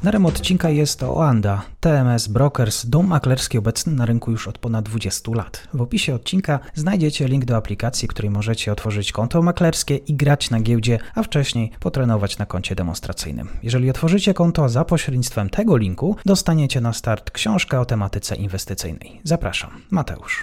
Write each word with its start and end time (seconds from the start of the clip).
Partnerem 0.00 0.26
odcinka 0.26 0.70
jest 0.70 1.02
Oanda, 1.02 1.62
TMS 1.80 2.28
Brokers, 2.28 2.86
dom 2.86 3.06
maklerski 3.06 3.58
obecny 3.58 3.92
na 3.92 4.06
rynku 4.06 4.30
już 4.30 4.48
od 4.48 4.58
ponad 4.58 4.84
20 4.84 5.32
lat. 5.34 5.68
W 5.74 5.82
opisie 5.82 6.14
odcinka 6.14 6.58
znajdziecie 6.74 7.28
link 7.28 7.44
do 7.44 7.56
aplikacji, 7.56 8.08
w 8.08 8.10
której 8.10 8.30
możecie 8.30 8.72
otworzyć 8.72 9.12
konto 9.12 9.42
maklerskie 9.42 9.96
i 9.96 10.14
grać 10.14 10.50
na 10.50 10.60
giełdzie, 10.60 10.98
a 11.14 11.22
wcześniej 11.22 11.70
potrenować 11.80 12.38
na 12.38 12.46
koncie 12.46 12.74
demonstracyjnym. 12.74 13.48
Jeżeli 13.62 13.90
otworzycie 13.90 14.34
konto 14.34 14.68
za 14.68 14.84
pośrednictwem 14.84 15.50
tego 15.50 15.76
linku, 15.76 16.16
dostaniecie 16.26 16.80
na 16.80 16.92
start 16.92 17.30
książkę 17.30 17.80
o 17.80 17.84
tematyce 17.84 18.36
inwestycyjnej. 18.36 19.20
Zapraszam, 19.24 19.70
Mateusz. 19.90 20.42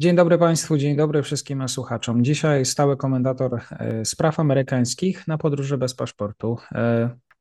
Dzień 0.00 0.16
dobry 0.16 0.38
Państwu, 0.38 0.76
dzień 0.76 0.96
dobry 0.96 1.22
wszystkim 1.22 1.68
słuchaczom. 1.68 2.24
Dzisiaj 2.24 2.64
stały 2.64 2.96
komentator 2.96 3.60
e, 3.70 4.04
spraw 4.04 4.40
amerykańskich 4.40 5.28
na 5.28 5.38
podróży 5.38 5.78
bez 5.78 5.94
paszportu. 5.94 6.56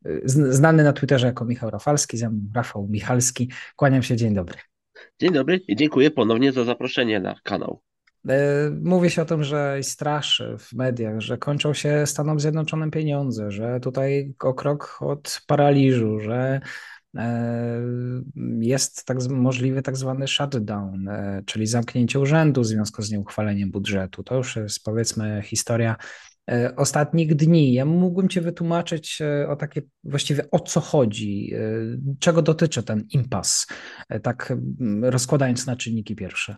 E, 0.05 0.21
znany 0.25 0.83
na 0.83 0.93
Twitterze 0.93 1.27
jako 1.27 1.45
Michał 1.45 1.69
Rafalski, 1.69 2.17
ze 2.17 2.29
mną 2.29 2.41
Rafał 2.55 2.87
Michalski. 2.87 3.51
Kłaniam 3.75 4.03
się, 4.03 4.15
dzień 4.15 4.33
dobry. 4.33 4.57
Dzień 5.21 5.31
dobry 5.31 5.61
i 5.67 5.75
dziękuję 5.75 6.11
ponownie 6.11 6.51
za 6.51 6.63
zaproszenie 6.63 7.19
na 7.19 7.35
kanał. 7.43 7.81
E, 8.29 8.69
mówi 8.81 9.09
się 9.09 9.21
o 9.21 9.25
tym, 9.25 9.43
że 9.43 9.79
straszy 9.81 10.55
w 10.59 10.73
mediach, 10.73 11.19
że 11.19 11.37
kończą 11.37 11.73
się 11.73 12.05
Stanom 12.05 12.39
Zjednoczonym 12.39 12.91
pieniądze, 12.91 13.51
że 13.51 13.79
tutaj 13.79 14.33
o 14.39 14.53
krok 14.53 14.97
od 15.01 15.41
paraliżu, 15.47 16.19
że 16.19 16.61
e, 17.17 17.81
jest 18.59 19.05
tak, 19.05 19.17
możliwy 19.29 19.81
tak 19.81 19.97
zwany 19.97 20.27
shutdown, 20.27 21.09
czyli 21.45 21.67
zamknięcie 21.67 22.19
urzędu 22.19 22.61
w 22.61 22.65
związku 22.65 23.01
z 23.01 23.11
nieuchwaleniem 23.11 23.71
budżetu. 23.71 24.23
To 24.23 24.35
już 24.35 24.55
jest 24.55 24.83
powiedzmy 24.83 25.41
historia 25.43 25.95
ostatnich 26.75 27.35
dni. 27.35 27.73
Ja 27.73 27.85
mógłbym 27.85 28.29
Cię 28.29 28.41
wytłumaczyć 28.41 29.21
e, 29.21 29.47
o 29.49 29.55
takie 29.55 29.81
właściwie 30.03 30.51
o 30.51 30.59
co 30.59 30.81
chodzi, 30.81 31.53
e, 31.53 31.59
czego 32.19 32.41
dotyczy 32.41 32.83
ten 32.83 33.07
impas, 33.09 33.67
tak 34.23 34.53
rozkładając 35.01 35.65
na 35.65 35.75
czynniki 35.75 36.15
pierwsze. 36.15 36.55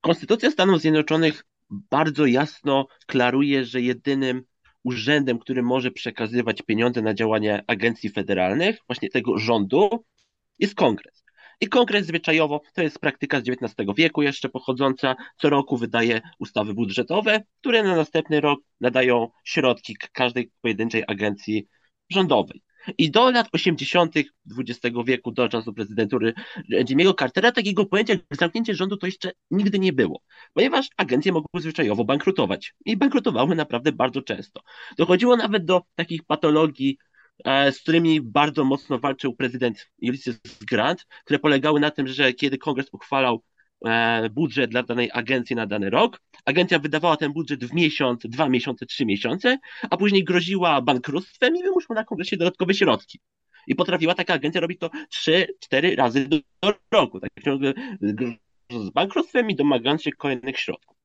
Konstytucja 0.00 0.50
Stanów 0.50 0.80
Zjednoczonych 0.80 1.44
bardzo 1.70 2.26
jasno 2.26 2.86
klaruje, 3.06 3.64
że 3.64 3.80
jedynym 3.80 4.42
urzędem, 4.84 5.38
który 5.38 5.62
może 5.62 5.90
przekazywać 5.90 6.62
pieniądze 6.62 7.02
na 7.02 7.14
działania 7.14 7.62
agencji 7.66 8.10
federalnych, 8.10 8.78
właśnie 8.86 9.10
tego 9.10 9.38
rządu, 9.38 10.04
jest 10.58 10.74
kongres. 10.74 11.24
I 11.60 11.68
kongres 11.68 12.06
zwyczajowo, 12.06 12.60
to 12.74 12.82
jest 12.82 12.98
praktyka 12.98 13.40
z 13.40 13.48
XIX 13.48 13.88
wieku 13.96 14.22
jeszcze 14.22 14.48
pochodząca, 14.48 15.16
co 15.36 15.50
roku 15.50 15.76
wydaje 15.76 16.20
ustawy 16.38 16.74
budżetowe, 16.74 17.42
które 17.60 17.82
na 17.82 17.96
następny 17.96 18.40
rok 18.40 18.60
nadają 18.80 19.28
środki 19.44 19.96
każdej 20.12 20.50
pojedynczej 20.60 21.04
agencji 21.06 21.66
rządowej. 22.10 22.62
I 22.98 23.10
do 23.10 23.30
lat 23.30 23.48
80. 23.52 24.14
XX 24.58 24.96
wieku, 25.06 25.32
do 25.32 25.48
czasu 25.48 25.72
prezydentury 25.72 26.34
Jimmy'ego 26.70 27.14
Cartera, 27.18 27.52
takiego 27.52 27.86
pojęcia 27.86 28.12
jak 28.12 28.22
zamknięcie 28.30 28.74
rządu 28.74 28.96
to 28.96 29.06
jeszcze 29.06 29.30
nigdy 29.50 29.78
nie 29.78 29.92
było, 29.92 30.22
ponieważ 30.54 30.88
agencje 30.96 31.32
mogły 31.32 31.60
zwyczajowo 31.60 32.04
bankrutować. 32.04 32.74
I 32.84 32.96
bankrutowały 32.96 33.54
naprawdę 33.54 33.92
bardzo 33.92 34.22
często. 34.22 34.60
Dochodziło 34.98 35.36
nawet 35.36 35.64
do 35.64 35.82
takich 35.94 36.24
patologii 36.24 36.98
z 37.46 37.78
którymi 37.78 38.20
bardzo 38.20 38.64
mocno 38.64 38.98
walczył 38.98 39.34
prezydent 39.34 39.90
Ulysses 40.02 40.40
Grant, 40.70 41.06
które 41.24 41.38
polegały 41.38 41.80
na 41.80 41.90
tym, 41.90 42.08
że 42.08 42.32
kiedy 42.32 42.58
kongres 42.58 42.88
uchwalał 42.92 43.42
e, 43.86 44.30
budżet 44.30 44.70
dla 44.70 44.82
danej 44.82 45.10
agencji 45.12 45.56
na 45.56 45.66
dany 45.66 45.90
rok, 45.90 46.20
agencja 46.44 46.78
wydawała 46.78 47.16
ten 47.16 47.32
budżet 47.32 47.64
w 47.64 47.74
miesiąc, 47.74 48.22
dwa 48.24 48.48
miesiące, 48.48 48.86
trzy 48.86 49.06
miesiące, 49.06 49.58
a 49.90 49.96
później 49.96 50.24
groziła 50.24 50.82
bankructwem 50.82 51.56
i 51.56 51.62
wymuszła 51.62 51.94
na 51.94 52.04
kongresie 52.04 52.36
dodatkowe 52.36 52.74
środki. 52.74 53.20
I 53.66 53.74
potrafiła 53.74 54.14
taka 54.14 54.34
agencja 54.34 54.60
robić 54.60 54.78
to 54.78 54.90
trzy, 55.10 55.46
cztery 55.60 55.96
razy 55.96 56.28
do, 56.28 56.38
do 56.62 56.74
roku. 56.92 57.20
Tak 57.20 57.30
ciągle 57.44 57.74
z 58.70 58.90
bankructwem 58.90 59.50
i 59.50 59.56
domagając 59.56 60.02
się 60.02 60.12
kolejnych 60.12 60.58
środków. 60.58 60.96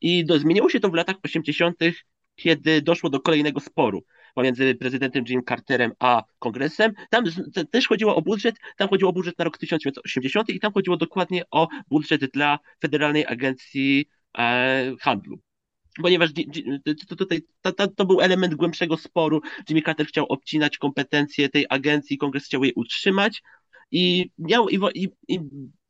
I 0.00 0.24
do, 0.24 0.38
zmieniło 0.38 0.70
się 0.70 0.80
to 0.80 0.88
w 0.88 0.94
latach 0.94 1.16
80., 1.24 1.76
kiedy 2.38 2.82
doszło 2.82 3.10
do 3.10 3.20
kolejnego 3.20 3.60
sporu 3.60 4.04
pomiędzy 4.34 4.74
prezydentem 4.74 5.24
Jim 5.28 5.42
Carterem 5.48 5.92
a 5.98 6.22
kongresem. 6.38 6.92
Tam 7.10 7.24
też 7.70 7.88
chodziło 7.88 8.16
o 8.16 8.22
budżet, 8.22 8.56
tam 8.76 8.88
chodziło 8.88 9.10
o 9.10 9.12
budżet 9.12 9.38
na 9.38 9.44
rok 9.44 9.58
1980 9.58 10.48
i 10.48 10.60
tam 10.60 10.72
chodziło 10.72 10.96
dokładnie 10.96 11.42
o 11.50 11.68
budżet 11.90 12.24
dla 12.32 12.58
Federalnej 12.82 13.26
Agencji 13.26 14.06
e, 14.38 14.94
Handlu 15.00 15.38
ponieważ 16.02 16.30
to, 17.08 17.16
tutaj, 17.16 17.42
to, 17.60 17.72
to, 17.72 17.88
to, 17.88 18.04
był 18.04 18.20
element 18.20 18.54
głębszego 18.54 18.96
sporu. 18.96 19.40
Jimmy 19.68 19.82
Carter 19.82 20.06
chciał 20.06 20.26
obcinać 20.26 20.78
kompetencje 20.78 21.48
tej 21.48 21.66
agencji, 21.68 22.18
kongres 22.18 22.44
chciał 22.44 22.64
je 22.64 22.74
utrzymać 22.74 23.42
i, 23.90 24.30
miał, 24.38 24.68
i, 24.68 25.08
i 25.28 25.40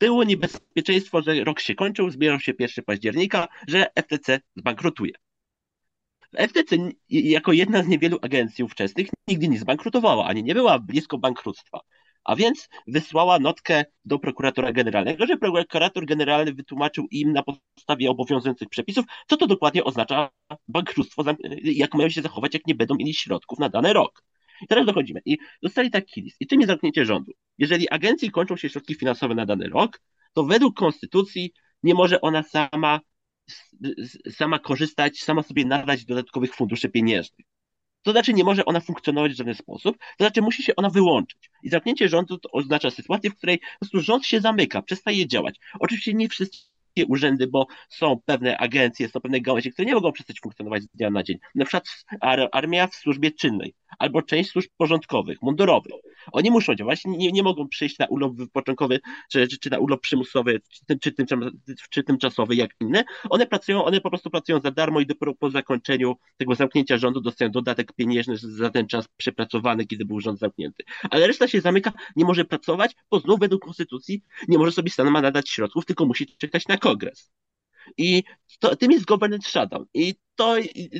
było 0.00 0.24
niebezpieczeństwo, 0.24 1.22
że 1.22 1.44
rok 1.44 1.60
się 1.60 1.74
kończył, 1.74 2.10
zbierał 2.10 2.40
się 2.40 2.52
1 2.58 2.84
października, 2.84 3.48
że 3.68 3.86
FTC 4.02 4.40
zbankrutuje. 4.56 5.12
FTC 6.36 6.76
jako 7.08 7.52
jedna 7.52 7.82
z 7.82 7.88
niewielu 7.88 8.18
agencji 8.22 8.64
ówczesnych 8.64 9.08
nigdy 9.28 9.48
nie 9.48 9.58
zbankrutowała, 9.58 10.26
ani 10.26 10.42
nie 10.42 10.54
była 10.54 10.78
blisko 10.78 11.18
bankructwa. 11.18 11.80
A 12.24 12.36
więc 12.36 12.68
wysłała 12.86 13.38
notkę 13.38 13.84
do 14.04 14.18
prokuratora 14.18 14.72
generalnego, 14.72 15.26
że 15.26 15.36
prokurator 15.36 16.06
generalny 16.06 16.52
wytłumaczył 16.52 17.06
im 17.10 17.32
na 17.32 17.42
podstawie 17.42 18.10
obowiązujących 18.10 18.68
przepisów, 18.68 19.04
co 19.28 19.36
to 19.36 19.46
dokładnie 19.46 19.84
oznacza 19.84 20.30
bankructwo, 20.68 21.24
jak 21.62 21.94
mają 21.94 22.08
się 22.08 22.22
zachować, 22.22 22.54
jak 22.54 22.66
nie 22.66 22.74
będą 22.74 22.94
mieli 22.94 23.14
środków 23.14 23.58
na 23.58 23.68
dany 23.68 23.92
rok. 23.92 24.22
I 24.62 24.66
teraz 24.66 24.86
dochodzimy. 24.86 25.20
I 25.24 25.38
dostali 25.62 25.90
taki 25.90 26.22
list. 26.22 26.36
I 26.40 26.46
czym 26.46 26.60
jest 26.60 26.68
zamknięcie 26.68 27.04
rządu? 27.04 27.32
Jeżeli 27.58 27.90
agencji 27.90 28.30
kończą 28.30 28.56
się 28.56 28.68
środki 28.68 28.94
finansowe 28.94 29.34
na 29.34 29.46
dany 29.46 29.68
rok, 29.68 30.00
to 30.32 30.44
według 30.44 30.76
konstytucji 30.76 31.52
nie 31.82 31.94
może 31.94 32.20
ona 32.20 32.42
sama 32.42 33.00
sama 34.30 34.58
korzystać, 34.58 35.18
sama 35.18 35.42
sobie 35.42 35.64
nadać 35.64 36.04
dodatkowych 36.04 36.54
funduszy 36.54 36.88
pieniężnych. 36.88 37.46
To 38.02 38.12
znaczy 38.12 38.32
nie 38.34 38.44
może 38.44 38.64
ona 38.64 38.80
funkcjonować 38.80 39.32
w 39.32 39.36
żaden 39.36 39.54
sposób, 39.54 39.98
to 39.98 40.24
znaczy 40.24 40.42
musi 40.42 40.62
się 40.62 40.76
ona 40.76 40.90
wyłączyć. 40.90 41.50
I 41.62 41.68
zamknięcie 41.68 42.08
rządu 42.08 42.38
to 42.38 42.50
oznacza 42.50 42.90
sytuację, 42.90 43.30
w 43.30 43.36
której 43.36 43.58
po 43.58 43.78
prostu 43.80 44.00
rząd 44.00 44.26
się 44.26 44.40
zamyka, 44.40 44.82
przestaje 44.82 45.26
działać. 45.26 45.58
Oczywiście 45.80 46.14
nie 46.14 46.28
wszyscy 46.28 46.68
urzędy, 47.08 47.46
bo 47.46 47.66
są 47.88 48.20
pewne 48.24 48.58
agencje, 48.58 49.08
są 49.08 49.20
pewne 49.20 49.40
gałęzie, 49.40 49.70
które 49.70 49.86
nie 49.86 49.94
mogą 49.94 50.12
przestać 50.12 50.40
funkcjonować 50.40 50.82
z 50.82 50.88
dnia 50.88 51.10
na 51.10 51.22
dzień. 51.22 51.38
Na 51.54 51.64
przykład 51.64 51.88
armia 52.52 52.86
w 52.86 52.94
służbie 52.94 53.30
czynnej, 53.30 53.74
albo 53.98 54.22
część 54.22 54.50
służb 54.50 54.68
porządkowych, 54.76 55.42
mundurowych. 55.42 55.92
Oni 56.32 56.50
muszą 56.50 56.74
działać, 56.74 57.02
nie, 57.04 57.32
nie 57.32 57.42
mogą 57.42 57.68
przyjść 57.68 57.98
na 57.98 58.06
urlop 58.06 58.34
wypoczynkowy, 58.34 59.00
czy, 59.30 59.48
czy, 59.48 59.58
czy 59.58 59.70
na 59.70 59.78
urlop 59.78 60.00
przymusowy, 60.00 60.60
czy, 61.00 61.12
czy, 61.12 61.24
czy 61.90 62.02
tymczasowy, 62.02 62.54
jak 62.54 62.70
inne. 62.80 63.04
One 63.30 63.46
pracują, 63.46 63.84
one 63.84 64.00
po 64.00 64.10
prostu 64.10 64.30
pracują 64.30 64.60
za 64.60 64.70
darmo 64.70 65.00
i 65.00 65.06
dopiero 65.06 65.34
po 65.34 65.50
zakończeniu 65.50 66.16
tego 66.36 66.54
zamknięcia 66.54 66.98
rządu 66.98 67.20
dostają 67.20 67.50
dodatek 67.50 67.92
pieniężny 67.92 68.36
za 68.36 68.70
ten 68.70 68.86
czas 68.86 69.08
przepracowany, 69.16 69.86
kiedy 69.86 70.04
był 70.04 70.20
rząd 70.20 70.38
zamknięty. 70.38 70.84
Ale 71.10 71.26
reszta 71.26 71.48
się 71.48 71.60
zamyka, 71.60 71.92
nie 72.16 72.24
może 72.24 72.44
pracować, 72.44 72.96
bo 73.10 73.20
znów 73.20 73.40
według 73.40 73.64
konstytucji 73.64 74.22
nie 74.48 74.58
może 74.58 74.72
sobie 74.72 74.90
sama 74.90 75.20
nadać 75.20 75.50
środków, 75.50 75.86
tylko 75.86 76.06
musi 76.06 76.26
czekać 76.36 76.68
na 76.68 76.76
kongres. 76.76 77.30
I 77.96 78.22
to, 78.58 78.76
tym 78.76 78.92
jest 78.92 79.04
governance 79.04 79.48
shutdown. 79.48 79.86
I 79.94 80.14
to, 80.38 80.54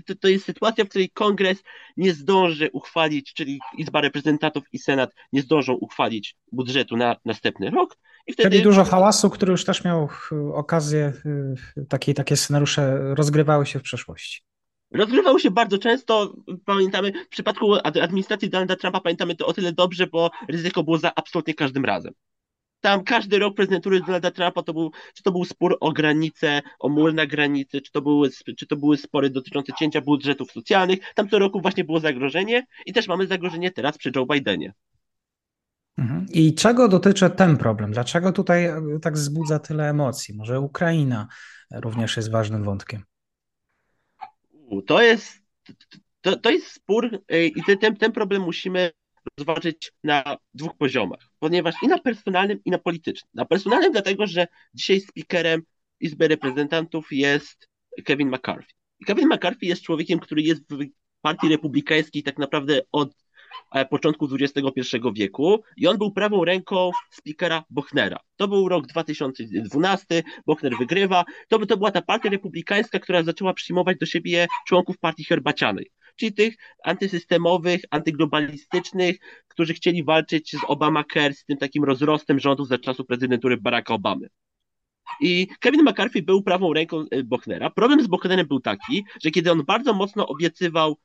to, 0.07 0.15
to 0.15 0.29
jest 0.29 0.45
sytuacja, 0.45 0.85
w 0.85 0.89
której 0.89 1.11
kongres 1.11 1.63
nie 1.97 2.13
zdąży 2.13 2.71
uchwalić, 2.73 3.33
czyli 3.35 3.61
Izba 3.79 4.01
Reprezentantów 4.01 4.65
i 4.73 4.79
Senat 4.79 5.11
nie 5.33 5.43
zdążą 5.43 5.73
uchwalić 5.73 6.37
budżetu 6.53 6.97
na 6.97 7.17
następny 7.25 7.71
rok. 7.71 7.97
I 8.27 8.33
wtedy... 8.33 8.51
Czyli 8.51 8.63
dużo 8.63 8.85
hałasu, 8.85 9.31
który 9.31 9.53
już 9.53 9.65
też 9.65 9.85
miał 9.85 10.09
okazję, 10.55 11.13
y, 11.77 11.87
takie, 11.89 12.15
takie 12.15 12.37
scenariusze 12.37 13.15
rozgrywały 13.15 13.67
się 13.67 13.79
w 13.79 13.83
przeszłości. 13.83 14.43
Rozgrywały 14.91 15.41
się 15.41 15.51
bardzo 15.51 15.79
często, 15.79 16.35
pamiętamy, 16.65 17.13
w 17.25 17.29
przypadku 17.29 17.75
administracji 17.75 18.51
Donalda 18.51 18.77
Trumpa 18.77 19.01
pamiętamy 19.01 19.37
to 19.37 19.47
o 19.47 19.53
tyle 19.53 19.73
dobrze, 19.73 20.07
bo 20.07 20.31
ryzyko 20.49 20.85
było 20.85 20.99
za 20.99 21.13
absolutnie 21.15 21.55
każdym 21.55 21.85
razem 21.85 22.13
tam 22.81 23.05
każdy 23.05 23.39
rok 23.39 23.57
prezydentury 23.57 24.01
Donalda 24.01 24.31
Trumpa 24.31 24.63
to 24.63 24.73
był, 24.73 24.91
czy 25.15 25.23
to 25.23 25.33
był 25.33 25.45
spór 25.45 25.77
o 25.81 25.93
granice, 25.93 26.63
o 26.79 26.89
mur 26.89 27.15
na 27.15 27.27
granicy, 27.27 27.81
czy 27.81 27.93
to, 27.93 28.03
były, 28.03 28.31
czy 28.57 28.67
to 28.67 28.77
były 28.77 28.97
spory 28.97 29.31
dotyczące 29.31 29.73
cięcia 29.73 30.01
budżetów 30.01 30.53
socjalnych. 30.53 30.99
Tam 31.15 31.29
co 31.29 31.39
roku 31.39 31.61
właśnie 31.61 31.85
było 31.85 32.01
zagrożenie 32.01 32.67
i 32.87 32.93
też 32.93 33.09
mamy 33.09 33.27
zagrożenie 33.27 33.71
teraz 33.71 33.99
przy 33.99 34.13
Joe 34.17 34.27
Bidenie. 34.27 34.73
Mhm. 35.99 36.27
I 36.33 36.55
czego 36.55 36.89
dotyczy 36.89 37.31
ten 37.31 37.57
problem? 37.57 37.93
Dlaczego 37.93 38.33
tutaj 38.33 38.69
tak 39.03 39.15
wzbudza 39.15 39.59
tyle 39.59 39.91
emocji? 39.91 40.35
Może 40.35 40.61
Ukraina 40.61 41.29
również 41.71 42.17
jest 42.17 42.31
ważnym 42.31 42.65
wątkiem. 42.65 43.03
To 44.87 45.03
jest 45.03 45.43
to, 46.21 46.37
to 46.37 46.51
jest 46.51 46.67
spór 46.67 47.23
e, 47.29 47.47
i 47.47 47.63
ten, 47.81 47.97
ten 47.97 48.13
problem 48.13 48.43
musimy 48.43 48.91
rozważyć 49.39 49.93
na 50.05 50.37
dwóch 50.55 50.77
poziomach, 50.77 51.21
ponieważ 51.39 51.75
i 51.83 51.89
na 51.89 51.99
personalnym, 51.99 52.61
i 52.65 52.71
na 52.71 52.79
politycznym. 52.79 53.31
Na 53.35 53.45
personalnym 53.45 53.93
dlatego, 53.93 54.27
że 54.27 54.47
dzisiaj 54.75 55.01
speakerem 55.01 55.63
Izby 56.01 56.29
Reprezentantów 56.29 57.07
jest 57.11 57.69
Kevin 58.05 58.29
McCarthy. 58.29 58.73
I 59.01 59.05
Kevin 59.05 59.29
McCarthy 59.29 59.67
jest 59.67 59.83
człowiekiem, 59.83 60.19
który 60.19 60.43
jest 60.43 60.63
w 60.71 60.87
partii 61.23 61.49
republikańskiej 61.49 62.23
tak 62.23 62.39
naprawdę 62.39 62.81
od 62.93 63.15
e, 63.75 63.85
początku 63.87 64.29
XXI 64.41 64.97
wieku 65.15 65.63
i 65.77 65.87
on 65.87 65.99
był 65.99 66.13
prawą 66.13 66.45
ręką 66.45 66.91
speakera 67.11 67.65
Bochnera. 67.71 68.21
To 68.37 68.49
był 68.49 68.69
rok 68.69 68.87
2012, 68.87 70.23
Bochner 70.47 70.77
wygrywa. 70.79 71.25
To, 71.49 71.67
to 71.67 71.77
była 71.77 71.91
ta 71.91 72.03
partia 72.03 72.31
republikańska, 72.31 72.99
która 72.99 73.23
zaczęła 73.23 73.55
przyjmować 73.55 73.99
do 73.99 74.07
siebie 74.07 74.47
członków 74.67 74.99
partii 74.99 75.25
herbacianej 75.25 75.91
czyli 76.19 76.33
tych 76.33 76.55
antysystemowych, 76.85 77.81
antyglobalistycznych, 77.91 79.17
którzy 79.49 79.75
chcieli 79.75 80.05
walczyć 80.05 80.51
z 80.51 80.65
Obamacare, 80.67 81.35
z 81.35 81.45
tym 81.45 81.57
takim 81.57 81.85
rozrostem 81.85 82.41
rządów 82.41 82.69
za 82.69 82.79
czasów 82.79 83.07
prezydentury 83.07 83.57
Baracka 83.57 83.95
Obamy. 83.95 84.29
I 85.21 85.47
Kevin 85.61 85.83
McCarthy 85.83 86.23
był 86.23 86.43
prawą 86.43 86.73
ręką 86.73 87.05
e, 87.11 87.25
Bochnera. 87.25 87.71
Problem 87.71 88.03
z 88.03 88.07
Bochnerem 88.07 88.47
był 88.47 88.61
taki, 88.61 89.05
że 89.25 89.31
kiedy 89.31 89.53
on 89.53 89.65
bardzo 89.65 89.95
mocno 89.95 90.29
obiecywał 90.29 90.97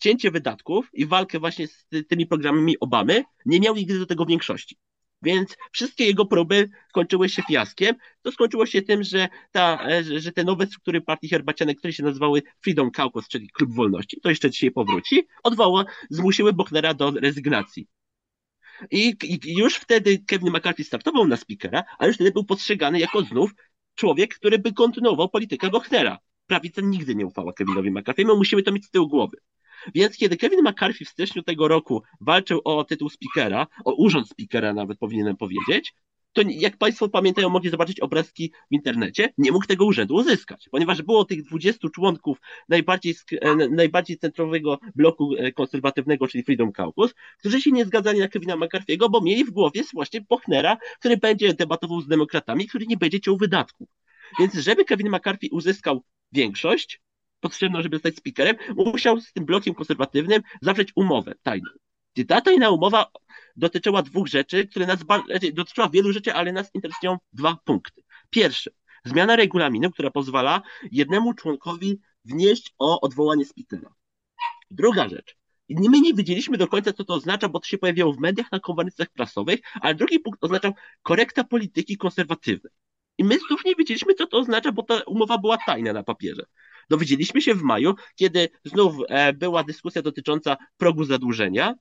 cięcie 0.00 0.30
wydatków 0.30 0.90
i 0.92 1.06
walkę 1.06 1.38
właśnie 1.38 1.66
z 1.66 1.86
tymi 2.08 2.26
programami 2.26 2.80
Obamy, 2.80 3.24
nie 3.46 3.60
miał 3.60 3.74
nigdy 3.74 3.98
do 3.98 4.06
tego 4.06 4.26
większości. 4.26 4.76
Więc 5.22 5.56
wszystkie 5.72 6.04
jego 6.04 6.26
próby 6.26 6.68
skończyły 6.88 7.28
się 7.28 7.42
fiaskiem. 7.42 7.96
To 8.22 8.32
skończyło 8.32 8.66
się 8.66 8.82
tym, 8.82 9.02
że, 9.02 9.28
ta, 9.52 9.88
e, 9.88 10.20
że 10.20 10.32
te 10.32 10.44
nowe 10.44 10.66
struktury 10.66 11.00
partii 11.00 11.28
herbacianek, 11.28 11.78
które 11.78 11.92
się 11.92 12.02
nazywały 12.02 12.42
Freedom 12.64 12.90
Caucus, 12.90 13.28
czyli 13.28 13.50
Klub 13.50 13.74
Wolności, 13.74 14.20
to 14.20 14.28
jeszcze 14.28 14.50
dzisiaj 14.50 14.70
powróci, 14.70 15.26
odwoła, 15.42 15.84
zmusiły 16.10 16.52
Bochnera 16.52 16.94
do 16.94 17.10
rezygnacji. 17.10 17.86
I, 18.90 19.16
I, 19.22 19.58
już 19.58 19.74
wtedy 19.74 20.18
Kevin 20.26 20.50
McCarthy 20.50 20.84
startował 20.84 21.26
na 21.26 21.36
speakera, 21.36 21.84
a 21.98 22.06
już 22.06 22.14
wtedy 22.14 22.32
był 22.32 22.44
postrzegany 22.44 22.98
jako 22.98 23.22
znów 23.22 23.50
człowiek, 23.94 24.34
który 24.34 24.58
by 24.58 24.72
kontynuował 24.72 25.28
politykę 25.28 25.70
Bochnera. 25.70 26.18
Prawica 26.46 26.82
nigdy 26.82 27.14
nie 27.14 27.26
ufała 27.26 27.52
Kevinowi 27.52 27.90
McCarthy, 27.90 28.24
my 28.24 28.34
musimy 28.34 28.62
to 28.62 28.72
mieć 28.72 28.84
z 28.84 28.90
tyłu 28.90 29.08
głowy. 29.08 29.36
Więc 29.94 30.16
kiedy 30.16 30.36
Kevin 30.36 30.60
McCarthy 30.62 31.04
w 31.04 31.08
styczniu 31.08 31.42
tego 31.42 31.68
roku 31.68 32.02
walczył 32.20 32.60
o 32.64 32.84
tytuł 32.84 33.08
speakera, 33.08 33.66
o 33.84 33.94
urząd 33.94 34.28
speakera 34.28 34.74
nawet 34.74 34.98
powinienem 34.98 35.36
powiedzieć, 35.36 35.94
to 36.32 36.42
jak 36.46 36.76
Państwo 36.76 37.08
pamiętają, 37.08 37.48
mogli 37.48 37.70
zobaczyć 37.70 38.00
obrazki 38.00 38.52
w 38.70 38.74
internecie, 38.74 39.32
nie 39.38 39.52
mógł 39.52 39.66
tego 39.66 39.84
urzędu 39.84 40.14
uzyskać, 40.14 40.68
ponieważ 40.70 41.02
było 41.02 41.24
tych 41.24 41.42
20 41.42 41.88
członków 41.88 42.38
najbardziej, 42.68 43.14
e, 43.40 43.54
najbardziej 43.54 44.18
centrowego 44.18 44.78
bloku 44.94 45.34
e, 45.38 45.52
konserwatywnego, 45.52 46.28
czyli 46.28 46.44
Freedom 46.44 46.72
Caucus, 46.72 47.14
którzy 47.38 47.60
się 47.60 47.70
nie 47.70 47.84
zgadzali 47.84 48.18
na 48.18 48.28
Kevina 48.28 48.56
McCarthy'ego, 48.56 49.10
bo 49.10 49.20
mieli 49.20 49.44
w 49.44 49.50
głowie 49.50 49.82
właśnie 49.92 50.20
Bochnera, 50.20 50.76
który 50.98 51.16
będzie 51.16 51.54
debatował 51.54 52.00
z 52.00 52.06
demokratami, 52.06 52.66
który 52.66 52.86
nie 52.86 52.96
będzie 52.96 53.20
ciął 53.20 53.36
wydatków. 53.36 53.88
Więc 54.38 54.54
żeby 54.54 54.84
Kevin 54.84 55.08
McCarthy 55.10 55.48
uzyskał 55.50 56.02
większość, 56.32 57.00
potrzebna, 57.40 57.82
żeby 57.82 57.96
zostać 57.96 58.16
speakerem, 58.16 58.56
musiał 58.76 59.20
z 59.20 59.32
tym 59.32 59.44
blokiem 59.44 59.74
konserwatywnym 59.74 60.42
zawrzeć 60.62 60.92
umowę 60.96 61.34
tajną. 61.42 61.70
I 62.16 62.26
ta 62.26 62.40
tajna 62.40 62.70
umowa 62.70 63.06
dotyczyła 63.56 64.02
dwóch 64.02 64.28
rzeczy, 64.28 64.66
które 64.66 64.86
nas 64.86 64.98
znaczy, 65.00 65.52
dotyczyła 65.52 65.88
wielu 65.88 66.12
rzeczy, 66.12 66.34
ale 66.34 66.52
nas 66.52 66.70
interesują 66.74 67.18
dwa 67.32 67.56
punkty. 67.64 68.02
Pierwszy, 68.30 68.70
zmiana 69.04 69.36
regulaminu, 69.36 69.90
która 69.90 70.10
pozwala 70.10 70.62
jednemu 70.92 71.34
członkowi 71.34 72.00
wnieść 72.24 72.74
o 72.78 73.00
odwołanie 73.00 73.44
speakera. 73.44 73.94
Druga 74.70 75.08
rzecz, 75.08 75.36
my 75.68 76.00
nie 76.00 76.14
wiedzieliśmy 76.14 76.56
do 76.56 76.68
końca, 76.68 76.92
co 76.92 77.04
to 77.04 77.14
oznacza, 77.14 77.48
bo 77.48 77.60
to 77.60 77.66
się 77.66 77.78
pojawiało 77.78 78.12
w 78.12 78.18
mediach, 78.18 78.52
na 78.52 78.60
konferencjach 78.60 79.08
prasowych, 79.08 79.60
ale 79.80 79.94
drugi 79.94 80.20
punkt 80.20 80.44
oznaczał 80.44 80.72
korekta 81.02 81.44
polityki 81.44 81.96
konserwatywnej. 81.96 82.72
I 83.18 83.24
my 83.24 83.38
znów 83.38 83.64
nie 83.64 83.74
wiedzieliśmy, 83.74 84.14
co 84.14 84.26
to 84.26 84.38
oznacza, 84.38 84.72
bo 84.72 84.82
ta 84.82 85.00
umowa 85.06 85.38
była 85.38 85.58
tajna 85.66 85.92
na 85.92 86.02
papierze. 86.02 86.42
Dowiedzieliśmy 86.90 87.42
się 87.42 87.54
w 87.54 87.62
maju, 87.62 87.94
kiedy 88.14 88.48
znów 88.64 88.94
e, 89.08 89.32
była 89.32 89.64
dyskusja 89.64 90.02
dotycząca 90.02 90.56
progu 90.76 91.04
zadłużenia 91.04 91.74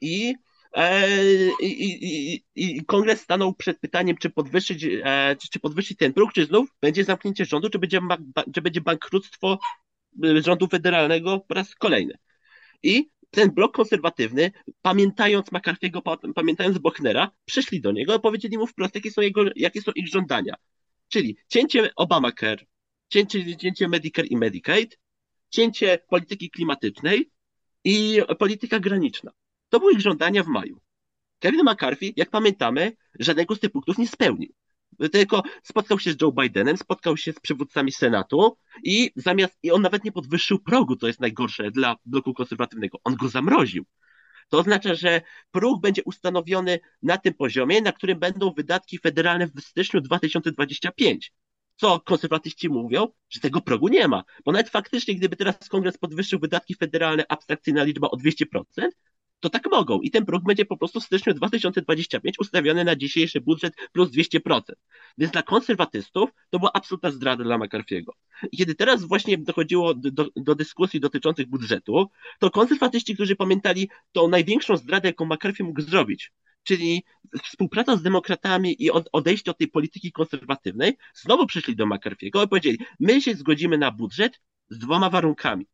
i 0.00 0.34
e, 0.74 1.08
i, 1.60 2.34
i, 2.34 2.44
I, 2.54 2.84
kongres 2.84 3.20
stanął 3.20 3.54
przed 3.54 3.78
pytaniem, 3.80 4.16
czy 4.16 4.30
podwyższyć, 4.30 4.84
e, 4.84 5.36
czy 5.52 5.60
podwyższyć 5.60 5.98
ten 5.98 6.12
próg, 6.12 6.32
czy 6.32 6.44
znów 6.44 6.68
będzie 6.80 7.04
zamknięcie 7.04 7.44
rządu, 7.44 7.70
czy 7.70 7.78
będzie, 7.78 8.00
czy 8.54 8.62
będzie 8.62 8.80
bankructwo 8.80 9.58
rządu 10.40 10.66
federalnego 10.66 11.40
po 11.48 11.54
raz 11.54 11.74
kolejny. 11.74 12.14
I 12.82 13.10
ten 13.30 13.50
blok 13.50 13.76
konserwatywny, 13.76 14.52
pamiętając 14.82 15.46
McCarthy'ego, 15.46 16.32
pamiętając 16.34 16.78
Bochnera, 16.78 17.30
przyszli 17.44 17.80
do 17.80 17.92
niego 17.92 18.16
i 18.16 18.20
powiedzieli 18.20 18.58
mu 18.58 18.66
wprost, 18.66 18.94
jakie 18.94 19.10
są, 19.10 19.20
jego, 19.20 19.44
jakie 19.56 19.82
są 19.82 19.92
ich 19.94 20.08
żądania. 20.08 20.54
Czyli 21.08 21.36
cięcie 21.48 21.90
Obamacare, 21.96 22.64
cięcie, 23.08 23.56
cięcie 23.56 23.88
Medicare 23.88 24.26
i 24.26 24.36
Medicaid, 24.36 24.98
cięcie 25.50 25.98
polityki 26.08 26.50
klimatycznej 26.50 27.30
i 27.84 28.20
polityka 28.38 28.80
graniczna. 28.80 29.32
To 29.68 29.80
były 29.80 29.92
ich 29.92 30.00
żądania 30.00 30.42
w 30.42 30.46
maju. 30.46 30.80
Kevin 31.38 31.60
McCarthy, 31.64 32.12
jak 32.16 32.30
pamiętamy, 32.30 32.92
żadnego 33.18 33.54
z 33.54 33.60
tych 33.60 33.70
punktów 33.70 33.98
nie 33.98 34.08
spełnił. 34.08 34.52
Tylko 35.12 35.42
spotkał 35.62 35.98
się 35.98 36.12
z 36.12 36.20
Joe 36.22 36.32
Bidenem, 36.32 36.76
spotkał 36.76 37.16
się 37.16 37.32
z 37.32 37.40
przywódcami 37.40 37.92
Senatu 37.92 38.56
i 38.84 39.10
zamiast, 39.16 39.58
i 39.62 39.70
on 39.70 39.82
nawet 39.82 40.04
nie 40.04 40.12
podwyższył 40.12 40.58
progu, 40.58 40.96
to 40.96 41.06
jest 41.06 41.20
najgorsze 41.20 41.70
dla 41.70 41.96
bloku 42.04 42.34
konserwatywnego. 42.34 42.98
On 43.04 43.16
go 43.16 43.28
zamroził. 43.28 43.84
To 44.48 44.58
oznacza, 44.58 44.94
że 44.94 45.20
próg 45.50 45.80
będzie 45.80 46.04
ustanowiony 46.04 46.80
na 47.02 47.18
tym 47.18 47.34
poziomie, 47.34 47.80
na 47.80 47.92
którym 47.92 48.18
będą 48.18 48.52
wydatki 48.52 48.98
federalne 48.98 49.46
w 49.46 49.60
styczniu 49.60 50.00
2025 50.00 51.32
co 51.78 52.00
konserwatyści 52.00 52.68
mówią, 52.68 53.08
że 53.30 53.40
tego 53.40 53.60
progu 53.60 53.88
nie 53.88 54.08
ma. 54.08 54.24
Bo 54.44 54.52
nawet 54.52 54.68
faktycznie, 54.68 55.14
gdyby 55.14 55.36
teraz 55.36 55.68
kongres 55.68 55.98
podwyższył 55.98 56.40
wydatki 56.40 56.74
federalne, 56.74 57.24
abstrakcyjna 57.28 57.82
liczba 57.84 58.08
o 58.10 58.16
200%, 58.16 58.88
to 59.40 59.50
tak 59.50 59.70
mogą. 59.70 60.00
I 60.00 60.10
ten 60.10 60.26
próg 60.26 60.44
będzie 60.44 60.64
po 60.64 60.76
prostu 60.76 61.00
w 61.00 61.04
styczniu 61.04 61.34
2025 61.34 62.38
ustawiony 62.38 62.84
na 62.84 62.96
dzisiejszy 62.96 63.40
budżet 63.40 63.74
plus 63.92 64.10
200%. 64.10 64.60
Więc 65.18 65.32
dla 65.32 65.42
konserwatystów 65.42 66.30
to 66.50 66.58
była 66.58 66.72
absolutna 66.72 67.10
zdrada 67.10 67.44
dla 67.44 67.58
McCarthy'ego. 67.58 68.10
I 68.52 68.56
kiedy 68.56 68.74
teraz 68.74 69.04
właśnie 69.04 69.38
dochodziło 69.38 69.94
do, 69.94 70.26
do, 70.36 70.54
dyskusji 70.54 71.00
dotyczących 71.00 71.46
budżetu, 71.46 72.06
to 72.38 72.50
konserwatyści, 72.50 73.14
którzy 73.14 73.36
pamiętali 73.36 73.88
tą 74.12 74.28
największą 74.28 74.76
zdradę, 74.76 75.08
jaką 75.08 75.24
McCarthy 75.26 75.64
mógł 75.64 75.80
zrobić, 75.80 76.32
czyli 76.68 77.04
współpraca 77.42 77.96
z 77.96 78.02
demokratami 78.02 78.82
i 78.82 78.90
odejście 78.90 79.50
od 79.50 79.58
tej 79.58 79.68
polityki 79.68 80.12
konserwatywnej, 80.12 80.96
znowu 81.14 81.46
przyszli 81.46 81.76
do 81.76 81.86
McCarthy'ego 81.86 82.44
i 82.44 82.48
powiedzieli, 82.48 82.78
my 83.00 83.22
się 83.22 83.34
zgodzimy 83.34 83.78
na 83.78 83.90
budżet 83.90 84.40
z 84.70 84.78
dwoma 84.78 85.10
warunkami. 85.10 85.66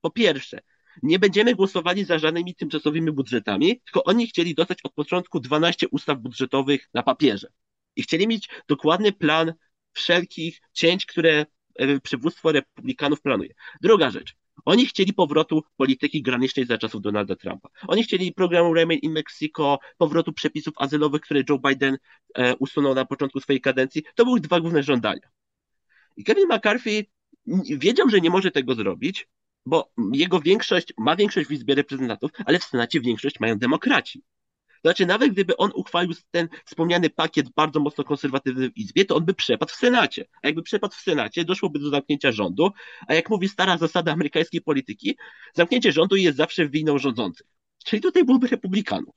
Po 0.00 0.10
pierwsze, 0.10 0.60
nie 1.02 1.18
będziemy 1.18 1.54
głosowali 1.54 2.04
za 2.04 2.18
żadnymi 2.18 2.54
tymczasowymi 2.54 3.12
budżetami, 3.12 3.80
tylko 3.80 4.04
oni 4.04 4.26
chcieli 4.26 4.54
dostać 4.54 4.78
od 4.82 4.92
początku 4.92 5.40
12 5.40 5.88
ustaw 5.88 6.18
budżetowych 6.18 6.88
na 6.94 7.02
papierze. 7.02 7.48
I 7.96 8.02
chcieli 8.02 8.28
mieć 8.28 8.48
dokładny 8.68 9.12
plan 9.12 9.52
wszelkich 9.92 10.60
cięć, 10.72 11.06
które 11.06 11.46
e, 11.74 12.00
przywództwo 12.00 12.52
republikanów 12.52 13.20
planuje. 13.20 13.54
Druga 13.80 14.10
rzecz. 14.10 14.34
Oni 14.68 14.86
chcieli 14.86 15.12
powrotu 15.12 15.62
polityki 15.76 16.22
granicznej 16.22 16.66
za 16.66 16.78
czasów 16.78 17.02
Donalda 17.02 17.36
Trumpa. 17.36 17.68
Oni 17.86 18.02
chcieli 18.02 18.32
programu 18.32 18.74
Remain 18.74 19.00
in 19.00 19.12
Mexico, 19.12 19.78
powrotu 19.98 20.32
przepisów 20.32 20.74
azylowych, 20.76 21.20
które 21.20 21.42
Joe 21.48 21.58
Biden 21.58 21.98
e, 22.34 22.56
usunął 22.56 22.94
na 22.94 23.04
początku 23.04 23.40
swojej 23.40 23.60
kadencji. 23.60 24.02
To 24.14 24.24
były 24.24 24.40
dwa 24.40 24.60
główne 24.60 24.82
żądania. 24.82 25.28
I 26.16 26.24
Kevin 26.24 26.48
McCarthy 26.48 27.06
wiedział, 27.78 28.08
że 28.08 28.20
nie 28.20 28.30
może 28.30 28.50
tego 28.50 28.74
zrobić, 28.74 29.28
bo 29.66 29.92
jego 30.12 30.40
większość 30.40 30.92
ma 30.98 31.16
większość 31.16 31.48
w 31.48 31.52
Izbie 31.52 31.74
Reprezentantów, 31.74 32.30
ale 32.44 32.58
w 32.58 32.64
Senacie 32.64 33.00
większość 33.00 33.40
mają 33.40 33.58
demokraci. 33.58 34.22
Znaczy, 34.84 35.06
nawet 35.06 35.32
gdyby 35.32 35.56
on 35.56 35.70
uchwalił 35.74 36.14
ten 36.30 36.48
wspomniany 36.64 37.10
pakiet 37.10 37.50
bardzo 37.50 37.80
mocno 37.80 38.04
konserwatywny 38.04 38.70
w 38.70 38.76
Izbie, 38.76 39.04
to 39.04 39.16
on 39.16 39.24
by 39.24 39.34
przepadł 39.34 39.72
w 39.72 39.76
Senacie. 39.76 40.24
A 40.42 40.46
jakby 40.46 40.62
przepadł 40.62 40.94
w 40.94 41.00
Senacie, 41.00 41.44
doszłoby 41.44 41.78
do 41.78 41.90
zamknięcia 41.90 42.32
rządu, 42.32 42.70
a 43.08 43.14
jak 43.14 43.30
mówi 43.30 43.48
stara 43.48 43.78
zasada 43.78 44.12
amerykańskiej 44.12 44.60
polityki, 44.60 45.16
zamknięcie 45.54 45.92
rządu 45.92 46.16
jest 46.16 46.36
zawsze 46.36 46.68
winą 46.68 46.98
rządzących. 46.98 47.46
Czyli 47.84 48.02
tutaj 48.02 48.24
byłby 48.24 48.46
republikanów. 48.46 49.14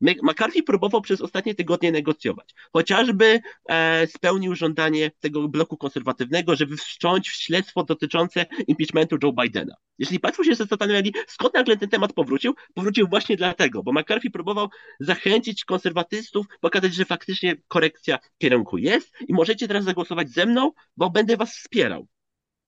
McCarthy 0.00 0.62
próbował 0.62 1.00
przez 1.00 1.20
ostatnie 1.20 1.54
tygodnie 1.54 1.92
negocjować. 1.92 2.54
Chociażby 2.72 3.40
e, 3.68 4.06
spełnił 4.06 4.54
żądanie 4.54 5.10
tego 5.20 5.48
bloku 5.48 5.76
konserwatywnego, 5.76 6.56
żeby 6.56 6.76
wszcząć 6.76 7.28
śledztwo 7.28 7.84
dotyczące 7.84 8.46
impeachmentu 8.66 9.16
Joe 9.22 9.32
Bidena. 9.32 9.74
Jeśli 9.98 10.20
Państwo 10.20 10.44
się 10.44 10.54
zastanawiali, 10.54 11.14
skąd 11.26 11.54
nagle 11.54 11.76
ten 11.76 11.88
temat 11.88 12.12
powrócił, 12.12 12.54
powrócił 12.74 13.08
właśnie 13.08 13.36
dlatego, 13.36 13.82
bo 13.82 13.92
McCarthy 13.92 14.30
próbował 14.30 14.68
zachęcić 15.00 15.64
konserwatystów, 15.64 16.46
pokazać, 16.60 16.94
że 16.94 17.04
faktycznie 17.04 17.56
korekcja 17.68 18.18
kierunku 18.38 18.78
jest 18.78 19.12
i 19.28 19.34
możecie 19.34 19.68
teraz 19.68 19.84
zagłosować 19.84 20.30
ze 20.30 20.46
mną, 20.46 20.72
bo 20.96 21.10
będę 21.10 21.36
Was 21.36 21.56
wspierał. 21.56 22.08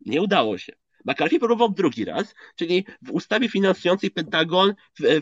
Nie 0.07 0.23
udało 0.23 0.59
się. 0.59 0.80
McCarthy 1.04 1.38
próbował 1.38 1.71
drugi 1.71 2.04
raz, 2.04 2.35
czyli 2.57 2.85
w 3.02 3.11
ustawie 3.11 3.49
finansującej 3.49 4.11
Pentagon 4.11 4.75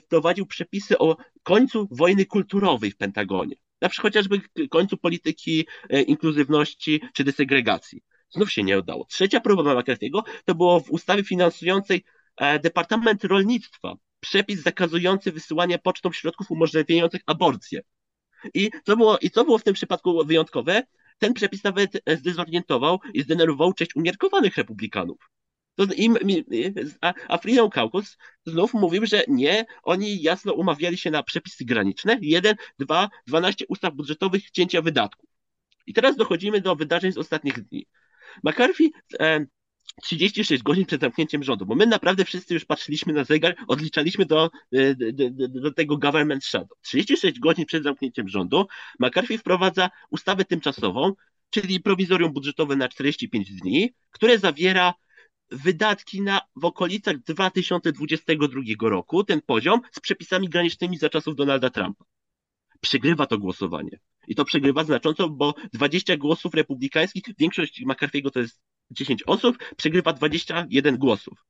wprowadził 0.04 0.46
przepisy 0.46 0.98
o 0.98 1.16
końcu 1.42 1.88
wojny 1.90 2.26
kulturowej 2.26 2.90
w 2.90 2.96
Pentagonie. 2.96 3.56
Na 3.80 3.88
przykład 3.88 4.12
chociażby 4.12 4.40
końcu 4.70 4.96
polityki 4.96 5.66
e, 5.90 6.02
inkluzywności 6.02 7.00
czy 7.12 7.24
desegregacji. 7.24 8.02
Znów 8.30 8.52
się 8.52 8.62
nie 8.62 8.78
udało. 8.78 9.04
Trzecia 9.04 9.40
próba 9.40 9.62
McCarthy'ego 9.62 10.22
to 10.44 10.54
było 10.54 10.80
w 10.80 10.90
ustawie 10.90 11.24
finansującej 11.24 12.04
e, 12.36 12.58
Departament 12.58 13.24
Rolnictwa. 13.24 13.94
Przepis 14.20 14.62
zakazujący 14.62 15.32
wysyłania 15.32 15.78
pocztą 15.78 16.12
środków 16.12 16.50
umożliwiających 16.50 17.22
aborcję. 17.26 17.80
I 18.54 18.70
co 18.86 18.96
było, 18.96 19.18
I 19.18 19.30
co 19.30 19.44
było 19.44 19.58
w 19.58 19.64
tym 19.64 19.74
przypadku 19.74 20.24
wyjątkowe? 20.24 20.82
Ten 21.18 21.34
przepis 21.34 21.64
nawet 21.64 22.02
zdezorientował 22.06 23.00
i 23.14 23.22
zdenerwował 23.22 23.72
część 23.72 23.96
umiarkowanych 23.96 24.56
republikanów. 24.56 25.18
To 25.78 25.84
im, 25.96 26.18
a, 27.00 27.14
a 27.28 27.38
Freedom 27.38 27.70
Caucus 27.70 28.16
znów 28.46 28.74
mówił, 28.74 29.06
że 29.06 29.22
nie, 29.28 29.66
oni 29.82 30.22
jasno 30.22 30.52
umawiali 30.52 30.98
się 30.98 31.10
na 31.10 31.22
przepisy 31.22 31.64
graniczne. 31.64 32.18
Jeden, 32.20 32.56
dwa, 32.78 33.08
dwanaście 33.26 33.66
ustaw 33.68 33.94
budżetowych 33.94 34.50
cięcia 34.50 34.82
wydatków. 34.82 35.30
I 35.86 35.94
teraz 35.94 36.16
dochodzimy 36.16 36.60
do 36.60 36.76
wydarzeń 36.76 37.12
z 37.12 37.18
ostatnich 37.18 37.60
dni. 37.60 37.86
McCarthy 38.42 38.90
e, 39.20 39.46
36 40.02 40.62
godzin 40.62 40.86
przed 40.86 41.00
zamknięciem 41.00 41.42
rządu, 41.42 41.66
bo 41.66 41.74
my 41.74 41.86
naprawdę 41.86 42.24
wszyscy 42.24 42.54
już 42.54 42.64
patrzyliśmy 42.64 43.12
na 43.12 43.24
zegar, 43.24 43.56
odliczaliśmy 43.68 44.26
do, 44.26 44.50
e, 44.72 44.94
do, 44.94 45.30
do, 45.30 45.48
do 45.48 45.72
tego 45.72 45.96
government 45.96 46.44
shadow. 46.44 46.78
36 46.82 47.38
godzin 47.38 47.66
przed 47.66 47.82
zamknięciem 47.84 48.28
rządu 48.28 48.66
McCarthy 49.00 49.38
wprowadza 49.38 49.90
ustawę 50.10 50.44
tymczasową, 50.44 51.12
czyli 51.50 51.80
prowizorium 51.80 52.32
budżetowe 52.32 52.76
na 52.76 52.88
45 52.88 53.52
dni, 53.52 53.94
które 54.10 54.38
zawiera 54.38 54.94
wydatki 55.50 56.22
na 56.22 56.40
w 56.56 56.64
okolicach 56.64 57.18
2022 57.18 58.60
roku, 58.80 59.24
ten 59.24 59.40
poziom 59.46 59.80
z 59.92 60.00
przepisami 60.00 60.48
granicznymi 60.48 60.98
za 60.98 61.08
czasów 61.08 61.36
Donalda 61.36 61.70
Trumpa. 61.70 62.04
Przegrywa 62.80 63.26
to 63.26 63.38
głosowanie. 63.38 64.00
I 64.28 64.34
to 64.34 64.44
przegrywa 64.44 64.84
znacząco, 64.84 65.28
bo 65.28 65.54
20 65.72 66.16
głosów 66.16 66.54
republikańskich, 66.54 67.24
większość 67.38 67.82
McCarthy'ego 67.82 68.30
to 68.30 68.40
jest 68.40 68.60
10 68.90 69.22
osób, 69.22 69.58
przegrywa 69.76 70.12
21 70.12 70.98
głosów. 70.98 71.44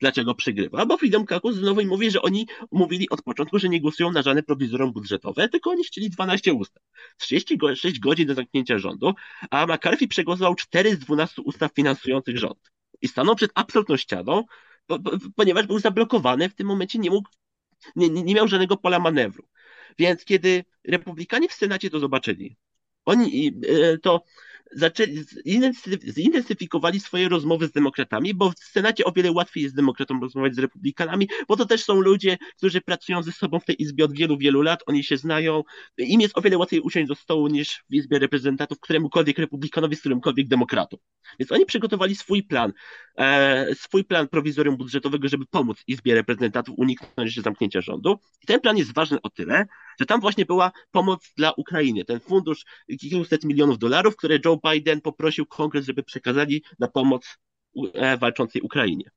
Dlaczego 0.00 0.34
przegrywa? 0.34 0.86
Bo 0.86 0.98
Freedom 0.98 1.26
Caucus 1.26 1.56
znowu 1.56 1.84
mówi, 1.84 2.10
że 2.10 2.22
oni 2.22 2.46
mówili 2.72 3.08
od 3.10 3.22
początku, 3.22 3.58
że 3.58 3.68
nie 3.68 3.80
głosują 3.80 4.12
na 4.12 4.22
żadne 4.22 4.42
prowizorium 4.42 4.92
budżetowe, 4.92 5.48
tylko 5.48 5.70
oni 5.70 5.84
chcieli 5.84 6.10
12 6.10 6.52
ustaw. 6.52 6.82
36 7.16 8.00
godzin 8.00 8.26
do 8.26 8.34
zamknięcia 8.34 8.78
rządu, 8.78 9.12
a 9.50 9.66
McCarthy 9.66 10.08
przegłosował 10.08 10.54
4 10.54 10.94
z 10.94 10.98
12 10.98 11.42
ustaw 11.42 11.72
finansujących 11.74 12.38
rząd. 12.38 12.58
I 13.02 13.08
stanął 13.08 13.36
przed 13.36 13.50
absolutną 13.54 13.96
ścianą, 13.96 14.44
ponieważ 15.36 15.66
był 15.66 15.78
zablokowany, 15.78 16.48
w 16.48 16.54
tym 16.54 16.66
momencie 16.66 16.98
nie 16.98 17.10
mógł, 17.10 17.28
nie, 17.96 18.08
nie 18.08 18.34
miał 18.34 18.48
żadnego 18.48 18.76
pola 18.76 18.98
manewru. 18.98 19.48
Więc 19.98 20.24
kiedy 20.24 20.64
republikanie 20.84 21.48
w 21.48 21.52
Senacie 21.52 21.90
to 21.90 22.00
zobaczyli, 22.00 22.56
oni 23.04 23.52
e, 23.68 23.98
to 23.98 24.24
zaczęli, 24.74 25.24
zintensyfikowali 26.06 27.00
swoje 27.00 27.28
rozmowy 27.28 27.66
z 27.66 27.72
demokratami, 27.72 28.34
bo 28.34 28.50
w 28.50 28.58
Senacie 28.58 29.04
o 29.04 29.12
wiele 29.12 29.32
łatwiej 29.32 29.62
jest 29.62 29.76
demokratom 29.76 30.22
rozmawiać 30.22 30.54
z 30.54 30.58
republikanami, 30.58 31.28
bo 31.48 31.56
to 31.56 31.66
też 31.66 31.84
są 31.84 32.00
ludzie, 32.00 32.38
którzy 32.56 32.80
pracują 32.80 33.22
ze 33.22 33.32
sobą 33.32 33.60
w 33.60 33.64
tej 33.64 33.82
izbie 33.82 34.04
od 34.04 34.12
wielu, 34.12 34.38
wielu 34.38 34.62
lat, 34.62 34.80
oni 34.86 35.04
się 35.04 35.16
znają, 35.16 35.62
im 35.98 36.20
jest 36.20 36.38
o 36.38 36.40
wiele 36.40 36.58
łatwiej 36.58 36.80
usiąść 36.80 37.08
do 37.08 37.14
stołu 37.14 37.46
niż 37.46 37.84
w 37.90 37.94
izbie 37.94 38.18
reprezentantów 38.18 38.80
któremukolwiek 38.80 39.38
republikanowi 39.38 39.96
z 39.96 40.00
którymkolwiek 40.00 40.48
demokratą. 40.48 40.96
Więc 41.38 41.52
oni 41.52 41.66
przygotowali 41.66 42.16
swój 42.16 42.42
plan, 42.42 42.72
e, 43.18 43.74
swój 43.74 44.04
plan 44.04 44.28
prowizorium 44.28 44.76
budżetowego, 44.76 45.28
żeby 45.28 45.46
pomóc 45.46 45.82
izbie 45.86 46.14
reprezentantów 46.14 46.74
uniknąć 46.78 47.40
zamknięcia 47.40 47.80
rządu. 47.80 48.18
I 48.42 48.46
ten 48.46 48.60
plan 48.60 48.76
jest 48.76 48.94
ważny 48.94 49.18
o 49.22 49.30
tyle, 49.30 49.66
że 50.00 50.06
tam 50.06 50.20
właśnie 50.20 50.46
była 50.46 50.72
pomoc 50.90 51.32
dla 51.36 51.52
Ukrainy, 51.52 52.04
ten 52.04 52.20
fundusz 52.20 52.64
kilkuset 53.00 53.44
milionów 53.44 53.78
dolarów, 53.78 54.16
które 54.16 54.38
Joe 54.44 54.60
Biden 54.70 55.00
poprosił 55.00 55.46
kongres, 55.46 55.86
żeby 55.86 56.02
przekazali 56.02 56.62
na 56.78 56.88
pomoc 56.88 57.38
e, 57.94 58.16
walczącej 58.16 58.62
Ukrainie. 58.62 59.10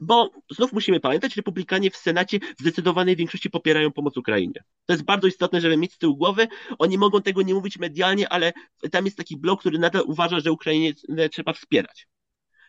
Bo 0.00 0.30
znów 0.50 0.72
musimy 0.72 1.00
pamiętać, 1.00 1.36
republikanie 1.36 1.90
w 1.90 1.96
Senacie 1.96 2.38
w 2.58 2.60
zdecydowanej 2.60 3.16
większości 3.16 3.50
popierają 3.50 3.92
pomoc 3.92 4.16
Ukrainie. 4.16 4.64
To 4.86 4.92
jest 4.92 5.04
bardzo 5.04 5.28
istotne, 5.28 5.60
żeby 5.60 5.76
mieć 5.76 5.94
z 5.94 5.98
tyłu 5.98 6.16
głowy. 6.16 6.48
Oni 6.78 6.98
mogą 6.98 7.22
tego 7.22 7.42
nie 7.42 7.54
mówić 7.54 7.78
medialnie, 7.78 8.28
ale 8.28 8.52
tam 8.90 9.04
jest 9.04 9.16
taki 9.16 9.36
blok, 9.36 9.60
który 9.60 9.78
nadal 9.78 10.02
uważa, 10.06 10.40
że 10.40 10.52
Ukrainie 10.52 10.92
trzeba 11.32 11.52
wspierać. 11.52 12.08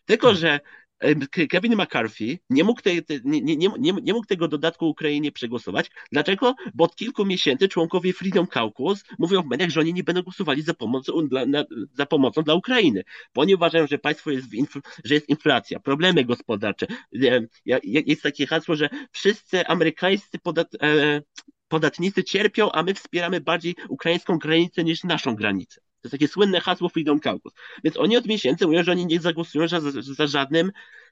Tylko, 0.05 0.27
hmm. 0.27 0.41
że 0.41 0.59
Kevin 1.49 1.75
McCarthy 1.75 2.39
nie 2.49 2.63
mógł, 2.63 2.81
nie, 3.23 3.41
nie, 3.41 3.55
nie, 3.55 3.93
nie, 4.01 4.13
mógł 4.13 4.27
tego 4.27 4.47
dodatku 4.47 4.89
Ukrainie 4.89 5.31
przegłosować. 5.31 5.91
Dlaczego? 6.11 6.55
Bo 6.73 6.83
od 6.83 6.95
kilku 6.95 7.25
miesięcy 7.25 7.67
członkowie 7.67 8.13
Freedom 8.13 8.47
Caucus 8.47 9.03
mówią 9.19 9.43
w 9.43 9.45
mediach, 9.45 9.69
że 9.69 9.79
oni 9.79 9.93
nie 9.93 10.03
będą 10.03 10.21
głosowali 10.21 10.61
za 10.61 10.73
pomocą 10.73 11.27
dla, 11.27 11.45
na, 11.45 11.65
za 11.93 12.05
pomocą 12.05 12.43
dla 12.43 12.53
Ukrainy, 12.53 13.03
bo 13.35 13.41
oni 13.41 13.55
uważają, 13.55 13.87
że 13.87 13.97
państwo 13.97 14.31
jest, 14.31 14.47
że 15.03 15.13
jest 15.13 15.29
inflacja, 15.29 15.79
problemy 15.79 16.25
gospodarcze. 16.25 16.87
Jest 17.83 18.23
takie 18.23 18.47
hasło, 18.47 18.75
że 18.75 18.89
wszyscy 19.11 19.67
amerykańscy 19.67 20.39
podat, 20.39 20.67
e, 20.81 21.21
podatnicy 21.67 22.23
cierpią, 22.23 22.71
a 22.71 22.83
my 22.83 22.93
wspieramy 22.93 23.41
bardziej 23.41 23.75
ukraińską 23.89 24.37
granicę 24.37 24.83
niż 24.83 25.03
naszą 25.03 25.35
granicę. 25.35 25.81
To 26.01 26.07
jest 26.07 26.11
takie 26.11 26.27
słynne 26.27 26.61
hasło 26.61 26.89
Freedom 26.89 27.19
Caucus. 27.19 27.53
Więc 27.83 27.97
oni 27.97 28.17
od 28.17 28.25
miesięcy 28.25 28.67
mówią, 28.67 28.83
że 28.83 28.91
oni 28.91 29.05
nie 29.05 29.19
zagłosują 29.19 29.67
za, 29.67 29.79
za, 30.01 30.27
żadnym, 30.27 30.71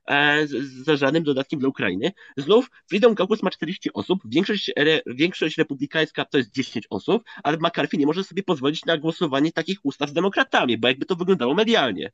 e, 0.10 0.48
za 0.84 0.96
żadnym 0.96 1.24
dodatkiem 1.24 1.60
dla 1.60 1.69
Ukrainy. 1.69 2.12
Znów 2.38 2.69
Freedom 2.89 3.15
Caucus 3.15 3.43
ma 3.43 3.50
40 3.50 3.93
osób, 3.93 4.19
większość, 4.25 4.72
re, 4.75 5.01
większość 5.05 5.58
republikańska 5.58 6.25
to 6.25 6.38
jest 6.38 6.51
10 6.51 6.88
osób, 6.89 7.24
ale 7.43 7.58
McCarthy 7.58 7.98
nie 7.98 8.05
może 8.05 8.24
sobie 8.24 8.43
pozwolić 8.43 8.86
na 8.86 8.98
głosowanie 8.98 9.51
takich 9.51 9.79
ustaw 9.84 10.10
z 10.10 10.13
demokratami, 10.13 10.77
bo 10.77 10.88
jakby 10.88 11.05
to 11.05 11.15
wyglądało 11.15 11.53
medialnie. 11.53 12.12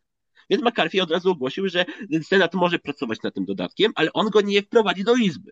Więc 0.49 0.63
McCarthy 0.63 1.01
od 1.01 1.11
razu 1.11 1.31
ogłosił, 1.31 1.69
że 1.69 1.85
Senat 2.23 2.53
może 2.53 2.79
pracować 2.79 3.21
nad 3.23 3.33
tym 3.33 3.45
dodatkiem, 3.45 3.91
ale 3.95 4.13
on 4.13 4.29
go 4.29 4.41
nie 4.41 4.61
wprowadzi 4.61 5.03
do 5.03 5.15
Izby. 5.15 5.51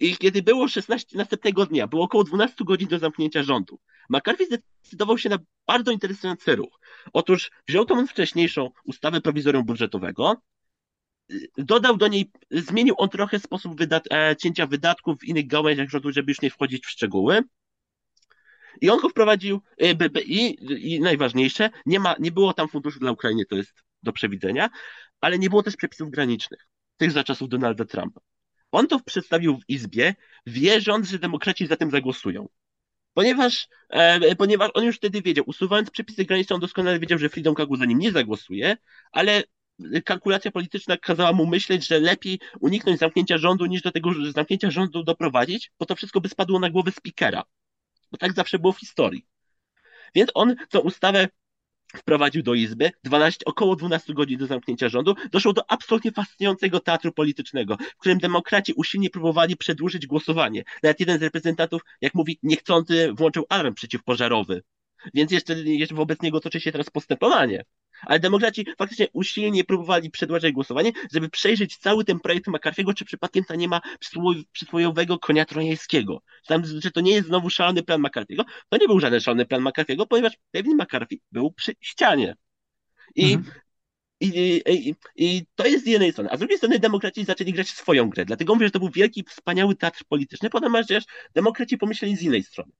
I 0.00 0.16
kiedy 0.16 0.42
było 0.42 0.68
16 0.68 1.18
następnego 1.18 1.66
dnia, 1.66 1.86
było 1.86 2.04
około 2.04 2.24
12 2.24 2.64
godzin 2.64 2.88
do 2.88 2.98
zamknięcia 2.98 3.42
rządu, 3.42 3.78
McCarthy 4.10 4.46
zdecydował 4.46 5.18
się 5.18 5.28
na 5.28 5.38
bardzo 5.66 5.90
interesujący 5.90 6.56
ruch. 6.56 6.80
Otóż 7.12 7.50
wziął 7.68 7.84
tą 7.84 8.06
wcześniejszą 8.06 8.70
ustawę 8.84 9.20
prowizorium 9.20 9.64
budżetowego, 9.64 10.36
dodał 11.58 11.96
do 11.96 12.08
niej, 12.08 12.30
zmienił 12.50 12.94
on 12.98 13.08
trochę 13.08 13.38
sposób 13.38 13.78
wydat 13.78 14.04
e, 14.12 14.36
cięcia 14.36 14.66
wydatków 14.66 15.18
w 15.20 15.24
innych 15.24 15.46
gałęziach 15.46 15.88
rządu, 15.88 16.12
żeby 16.12 16.30
już 16.30 16.40
nie 16.40 16.50
wchodzić 16.50 16.86
w 16.86 16.90
szczegóły. 16.90 17.42
I 18.80 18.90
on 18.90 19.00
go 19.00 19.08
wprowadził, 19.08 19.60
e, 19.80 20.20
i, 20.20 20.56
i 20.94 21.00
najważniejsze, 21.00 21.70
nie, 21.86 22.00
ma, 22.00 22.14
nie 22.18 22.32
było 22.32 22.52
tam 22.52 22.68
funduszu 22.68 22.98
dla 22.98 23.12
Ukrainy, 23.12 23.44
to 23.46 23.56
jest 23.56 23.84
do 24.02 24.12
przewidzenia, 24.12 24.70
ale 25.20 25.38
nie 25.38 25.50
było 25.50 25.62
też 25.62 25.76
przepisów 25.76 26.10
granicznych, 26.10 26.68
tych 26.96 27.10
za 27.10 27.24
czasów 27.24 27.48
Donalda 27.48 27.84
Trumpa. 27.84 28.20
On 28.76 28.86
to 28.88 29.00
przedstawił 29.00 29.56
w 29.56 29.68
Izbie, 29.68 30.14
wierząc, 30.46 31.08
że 31.08 31.18
demokraci 31.18 31.66
za 31.66 31.76
tym 31.76 31.90
zagłosują. 31.90 32.48
Ponieważ, 33.14 33.68
e, 33.88 34.36
ponieważ 34.36 34.70
on 34.74 34.84
już 34.84 34.96
wtedy 34.96 35.22
wiedział, 35.22 35.44
usuwając 35.48 35.90
przepisy 35.90 36.24
graniczne, 36.24 36.54
on 36.54 36.60
doskonale 36.60 36.98
wiedział, 36.98 37.18
że 37.18 37.28
Freedom 37.28 37.54
Kagu 37.54 37.76
za 37.76 37.84
nim 37.84 37.98
nie 37.98 38.12
zagłosuje, 38.12 38.76
ale 39.12 39.42
kalkulacja 40.04 40.50
polityczna 40.50 40.96
kazała 40.96 41.32
mu 41.32 41.46
myśleć, 41.46 41.86
że 41.86 42.00
lepiej 42.00 42.40
uniknąć 42.60 42.98
zamknięcia 42.98 43.38
rządu, 43.38 43.66
niż 43.66 43.82
do 43.82 43.92
tego 43.92 44.10
zamknięcia 44.30 44.70
rządu 44.70 45.02
doprowadzić, 45.02 45.72
bo 45.78 45.86
to 45.86 45.96
wszystko 45.96 46.20
by 46.20 46.28
spadło 46.28 46.60
na 46.60 46.70
głowę 46.70 46.92
speakera. 46.92 47.42
Bo 48.12 48.18
tak 48.18 48.32
zawsze 48.32 48.58
było 48.58 48.72
w 48.72 48.80
historii. 48.80 49.26
Więc 50.14 50.30
on 50.34 50.56
tę 50.70 50.80
ustawę 50.80 51.28
wprowadził 51.98 52.42
do 52.42 52.54
Izby 52.54 52.90
12, 53.04 53.44
około 53.44 53.76
12 53.76 54.14
godzin 54.14 54.38
do 54.38 54.46
zamknięcia 54.46 54.88
rządu, 54.88 55.14
doszło 55.32 55.52
do 55.52 55.70
absolutnie 55.70 56.12
fascynującego 56.12 56.80
teatru 56.80 57.12
politycznego, 57.12 57.76
w 57.76 58.00
którym 58.00 58.18
demokraci 58.18 58.72
usilnie 58.72 59.10
próbowali 59.10 59.56
przedłużyć 59.56 60.06
głosowanie. 60.06 60.64
Nawet 60.82 61.00
jeden 61.00 61.18
z 61.18 61.22
reprezentantów, 61.22 61.82
jak 62.00 62.14
mówi, 62.14 62.38
niechcący 62.42 63.12
włączył 63.12 63.44
alarm 63.48 63.74
przeciwpożarowy. 63.74 64.62
Więc 65.14 65.32
jeszcze, 65.32 65.54
jeszcze 65.54 65.94
wobec 65.94 66.22
niego 66.22 66.40
toczy 66.40 66.60
się 66.60 66.72
teraz 66.72 66.90
postępowanie. 66.90 67.64
Ale 68.02 68.20
demokraci 68.20 68.66
faktycznie 68.78 69.06
usilnie 69.12 69.64
próbowali 69.64 70.10
przedłużać 70.10 70.52
głosowanie, 70.52 70.92
żeby 71.12 71.28
przejrzeć 71.28 71.76
cały 71.76 72.04
ten 72.04 72.20
projekt 72.20 72.46
McCarthy'ego, 72.46 72.94
czy 72.94 73.04
przypadkiem 73.04 73.44
tam 73.44 73.56
nie 73.56 73.68
ma 73.68 73.80
przysłowiowego 74.52 75.18
konia 75.18 75.44
trojańskiego. 75.44 76.22
Tam, 76.46 76.62
że 76.80 76.90
to 76.90 77.00
nie 77.00 77.12
jest 77.12 77.28
znowu 77.28 77.50
szalony 77.50 77.82
plan 77.82 78.02
McCarthy'ego. 78.02 78.44
To 78.68 78.76
nie 78.76 78.86
był 78.86 79.00
żaden 79.00 79.20
szalony 79.20 79.46
plan 79.46 79.62
McCarthy'ego, 79.62 80.06
ponieważ 80.06 80.32
Kevin 80.52 80.76
McCarthy 80.76 81.16
był 81.32 81.52
przy 81.52 81.72
ścianie. 81.80 82.34
I 83.14 83.34
mhm. 83.34 83.54
I, 84.20 84.62
i, 84.66 84.94
I, 85.16 85.46
to 85.54 85.66
jest 85.66 85.84
z 85.84 85.88
jednej 85.88 86.12
strony. 86.12 86.30
A 86.30 86.36
z 86.36 86.38
drugiej 86.38 86.58
strony 86.58 86.78
demokraci 86.78 87.24
zaczęli 87.24 87.52
grać 87.52 87.68
swoją 87.68 88.10
grę. 88.10 88.24
Dlatego 88.24 88.54
mówię, 88.54 88.66
że 88.66 88.70
to 88.70 88.78
był 88.78 88.90
wielki, 88.90 89.24
wspaniały 89.28 89.74
teatr 89.74 90.04
polityczny. 90.08 90.48
Masz, 90.70 90.86
że 90.88 91.00
demokraci 91.34 91.78
pomyśleli 91.78 92.16
z 92.16 92.22
innej 92.22 92.42
strony. 92.42 92.72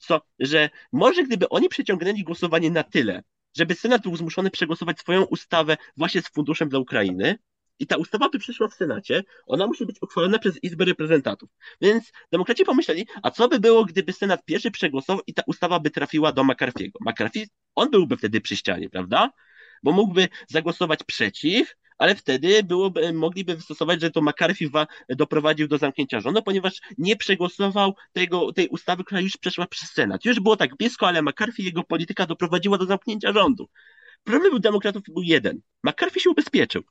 Co, 0.00 0.20
że 0.38 0.70
może 0.92 1.22
gdyby 1.22 1.48
oni 1.48 1.68
przeciągnęli 1.68 2.22
głosowanie 2.22 2.70
na 2.70 2.82
tyle, 2.82 3.22
żeby 3.56 3.74
Senat 3.74 4.02
był 4.02 4.16
zmuszony 4.16 4.50
przegłosować 4.50 4.98
swoją 4.98 5.22
ustawę 5.22 5.76
właśnie 5.96 6.22
z 6.22 6.28
funduszem 6.28 6.68
dla 6.68 6.78
Ukrainy, 6.78 7.38
i 7.78 7.86
ta 7.86 7.96
ustawa 7.96 8.28
by 8.28 8.38
przeszła 8.38 8.68
w 8.68 8.74
Senacie, 8.74 9.24
ona 9.46 9.66
musi 9.66 9.86
być 9.86 9.96
uchwalona 10.02 10.38
przez 10.38 10.64
Izbę 10.64 10.84
Reprezentantów. 10.84 11.50
Więc 11.80 12.12
demokraci 12.32 12.64
pomyśleli, 12.64 13.06
a 13.22 13.30
co 13.30 13.48
by 13.48 13.60
było, 13.60 13.84
gdyby 13.84 14.12
Senat 14.12 14.44
pierwszy 14.44 14.70
przegłosował 14.70 15.22
i 15.26 15.34
ta 15.34 15.42
ustawa 15.46 15.80
by 15.80 15.90
trafiła 15.90 16.32
do 16.32 16.42
McCarthy'ego? 16.42 16.92
McCarthy, 17.00 17.46
on 17.74 17.90
byłby 17.90 18.16
wtedy 18.16 18.40
przy 18.40 18.56
ścianie, 18.56 18.90
prawda? 18.90 19.30
Bo 19.82 19.92
mógłby 19.92 20.28
zagłosować 20.48 21.00
przeciw, 21.04 21.74
ale 21.98 22.14
wtedy 22.14 22.62
byłoby, 22.62 23.12
mogliby 23.12 23.56
wystosować, 23.56 24.00
że 24.00 24.10
to 24.10 24.22
McCarthy 24.22 24.70
doprowadził 25.08 25.68
do 25.68 25.78
zamknięcia 25.78 26.20
rządu, 26.20 26.42
ponieważ 26.42 26.80
nie 26.98 27.16
przegłosował 27.16 27.94
tego, 28.12 28.52
tej 28.52 28.68
ustawy, 28.68 29.04
która 29.04 29.20
już 29.20 29.36
przeszła 29.36 29.66
przez 29.66 29.90
Senat. 29.90 30.24
Już 30.24 30.40
było 30.40 30.56
tak 30.56 30.76
blisko, 30.76 31.08
ale 31.08 31.22
McCarthy 31.22 31.62
jego 31.62 31.82
polityka 31.82 32.26
doprowadziła 32.26 32.78
do 32.78 32.86
zamknięcia 32.86 33.32
rządu. 33.32 33.68
Problem 34.24 34.60
demokratów 34.60 35.02
był 35.02 35.22
jeden. 35.22 35.60
McCarthy 35.84 36.20
się 36.20 36.30
ubezpieczył. 36.30 36.82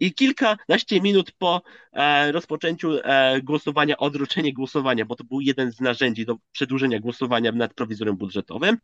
I 0.00 0.14
kilkanaście 0.14 1.00
minut 1.00 1.32
po 1.32 1.62
e, 1.92 2.32
rozpoczęciu 2.32 2.98
e, 3.02 3.40
głosowania, 3.42 3.96
odroczenie 3.96 4.52
głosowania, 4.52 5.04
bo 5.04 5.16
to 5.16 5.24
był 5.24 5.40
jeden 5.40 5.72
z 5.72 5.80
narzędzi 5.80 6.26
do 6.26 6.36
przedłużenia 6.52 7.00
głosowania 7.00 7.52
nad 7.52 7.74
prowizorem 7.74 8.16
budżetowym, 8.16 8.78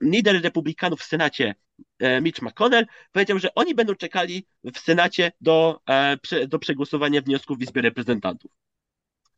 lider 0.00 0.42
republikanów 0.42 1.00
w 1.00 1.04
Senacie, 1.04 1.54
e, 1.98 2.20
Mitch 2.20 2.42
McConnell, 2.42 2.86
powiedział, 3.12 3.38
że 3.38 3.54
oni 3.54 3.74
będą 3.74 3.94
czekali 3.94 4.46
w 4.74 4.78
Senacie 4.78 5.32
do, 5.40 5.80
e, 5.88 6.46
do 6.46 6.58
przegłosowania 6.58 7.20
wniosków 7.20 7.58
w 7.58 7.62
Izbie 7.62 7.82
Reprezentantów. 7.82 8.50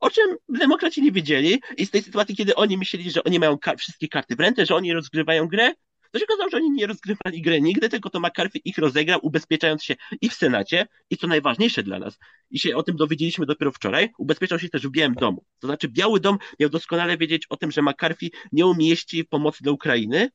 O 0.00 0.10
czym 0.10 0.36
demokraci 0.48 1.02
nie 1.02 1.12
wiedzieli 1.12 1.62
i 1.76 1.86
z 1.86 1.90
tej 1.90 2.02
sytuacji, 2.02 2.36
kiedy 2.36 2.54
oni 2.54 2.78
myśleli, 2.78 3.10
że 3.10 3.24
oni 3.24 3.38
mają 3.38 3.58
wszystkie 3.78 4.08
karty 4.08 4.36
w 4.36 4.40
ręce, 4.40 4.66
że 4.66 4.74
oni 4.74 4.92
rozgrywają 4.92 5.48
grę, 5.48 5.72
to 6.14 6.18
się 6.18 6.24
okazało, 6.24 6.50
że 6.50 6.56
oni 6.56 6.70
nie 6.70 6.86
rozgrywali 6.86 7.42
gry 7.42 7.60
nigdy, 7.60 7.88
tylko 7.88 8.10
to 8.10 8.20
McCarthy 8.20 8.58
ich 8.64 8.78
rozegrał, 8.78 9.20
ubezpieczając 9.22 9.84
się 9.84 9.94
i 10.20 10.28
w 10.28 10.34
Senacie, 10.34 10.86
i 11.10 11.16
co 11.16 11.26
najważniejsze 11.26 11.82
dla 11.82 11.98
nas, 11.98 12.18
i 12.50 12.58
się 12.58 12.76
o 12.76 12.82
tym 12.82 12.96
dowiedzieliśmy 12.96 13.46
dopiero 13.46 13.72
wczoraj, 13.72 14.08
ubezpieczał 14.18 14.58
się 14.58 14.68
też 14.68 14.86
w 14.86 14.90
Białym 14.90 15.14
Domu. 15.14 15.44
To 15.60 15.66
znaczy 15.66 15.88
Biały 15.88 16.20
Dom 16.20 16.38
miał 16.60 16.70
doskonale 16.70 17.16
wiedzieć 17.18 17.46
o 17.48 17.56
tym, 17.56 17.70
że 17.70 17.82
McCarthy 17.82 18.30
nie 18.52 18.66
umieści 18.66 19.24
pomocy 19.24 19.62
dla 19.62 19.72
Ukrainy, 19.72 20.30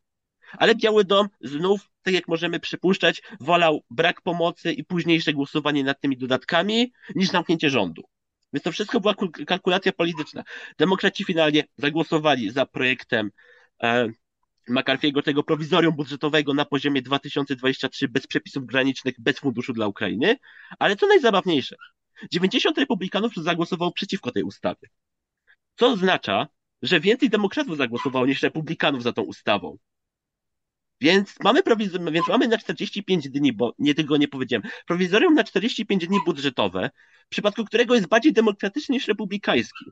ale 0.57 0.75
Biały 0.75 1.05
Dom 1.05 1.27
znów, 1.41 1.89
tak 2.01 2.13
jak 2.13 2.27
możemy 2.27 2.59
przypuszczać, 2.59 3.21
wolał 3.39 3.83
brak 3.89 4.21
pomocy 4.21 4.74
i 4.74 4.83
późniejsze 4.83 5.33
głosowanie 5.33 5.83
nad 5.83 6.01
tymi 6.01 6.17
dodatkami 6.17 6.91
niż 7.15 7.29
zamknięcie 7.29 7.69
rządu. 7.69 8.03
Więc 8.53 8.63
to 8.63 8.71
wszystko 8.71 9.00
była 9.00 9.15
kalkulacja 9.48 9.91
polityczna. 9.91 10.43
Demokraci 10.77 11.25
finalnie 11.25 11.63
zagłosowali 11.77 12.50
za 12.50 12.65
projektem 12.65 13.31
e, 13.83 14.09
McCarthy'ego 14.69 15.23
tego 15.23 15.43
prowizorium 15.43 15.95
budżetowego 15.95 16.53
na 16.53 16.65
poziomie 16.65 17.01
2023 17.01 18.07
bez 18.07 18.27
przepisów 18.27 18.65
granicznych, 18.65 19.15
bez 19.19 19.39
funduszu 19.39 19.73
dla 19.73 19.88
Ukrainy, 19.88 20.35
ale 20.79 20.95
co 20.95 21.07
najzabawniejsze, 21.07 21.75
90 22.31 22.77
republikanów 22.77 23.33
zagłosowało 23.35 23.91
przeciwko 23.91 24.31
tej 24.31 24.43
ustawie. 24.43 24.88
Co 25.75 25.88
oznacza, 25.88 26.47
że 26.81 26.99
więcej 26.99 27.29
demokratów 27.29 27.77
zagłosowało 27.77 28.25
niż 28.25 28.43
republikanów 28.43 29.03
za 29.03 29.13
tą 29.13 29.21
ustawą. 29.21 29.77
Więc 31.01 31.36
mamy, 31.44 31.63
prowiz- 31.63 32.12
więc 32.12 32.27
mamy 32.27 32.48
na 32.48 32.58
45 32.58 33.29
dni, 33.29 33.53
bo 33.53 33.74
nie 33.79 33.96
tego 33.96 34.18
nie 34.18 34.27
powiedziałem, 34.27 34.63
prowizorium 34.88 35.34
na 35.34 35.44
45 35.44 36.08
dni 36.08 36.20
budżetowe, 36.25 36.89
w 37.25 37.29
przypadku 37.29 37.65
którego 37.65 37.96
jest 37.96 38.08
bardziej 38.08 38.34
demokratyczny 38.34 38.94
niż 38.94 39.08
republikański. 39.08 39.86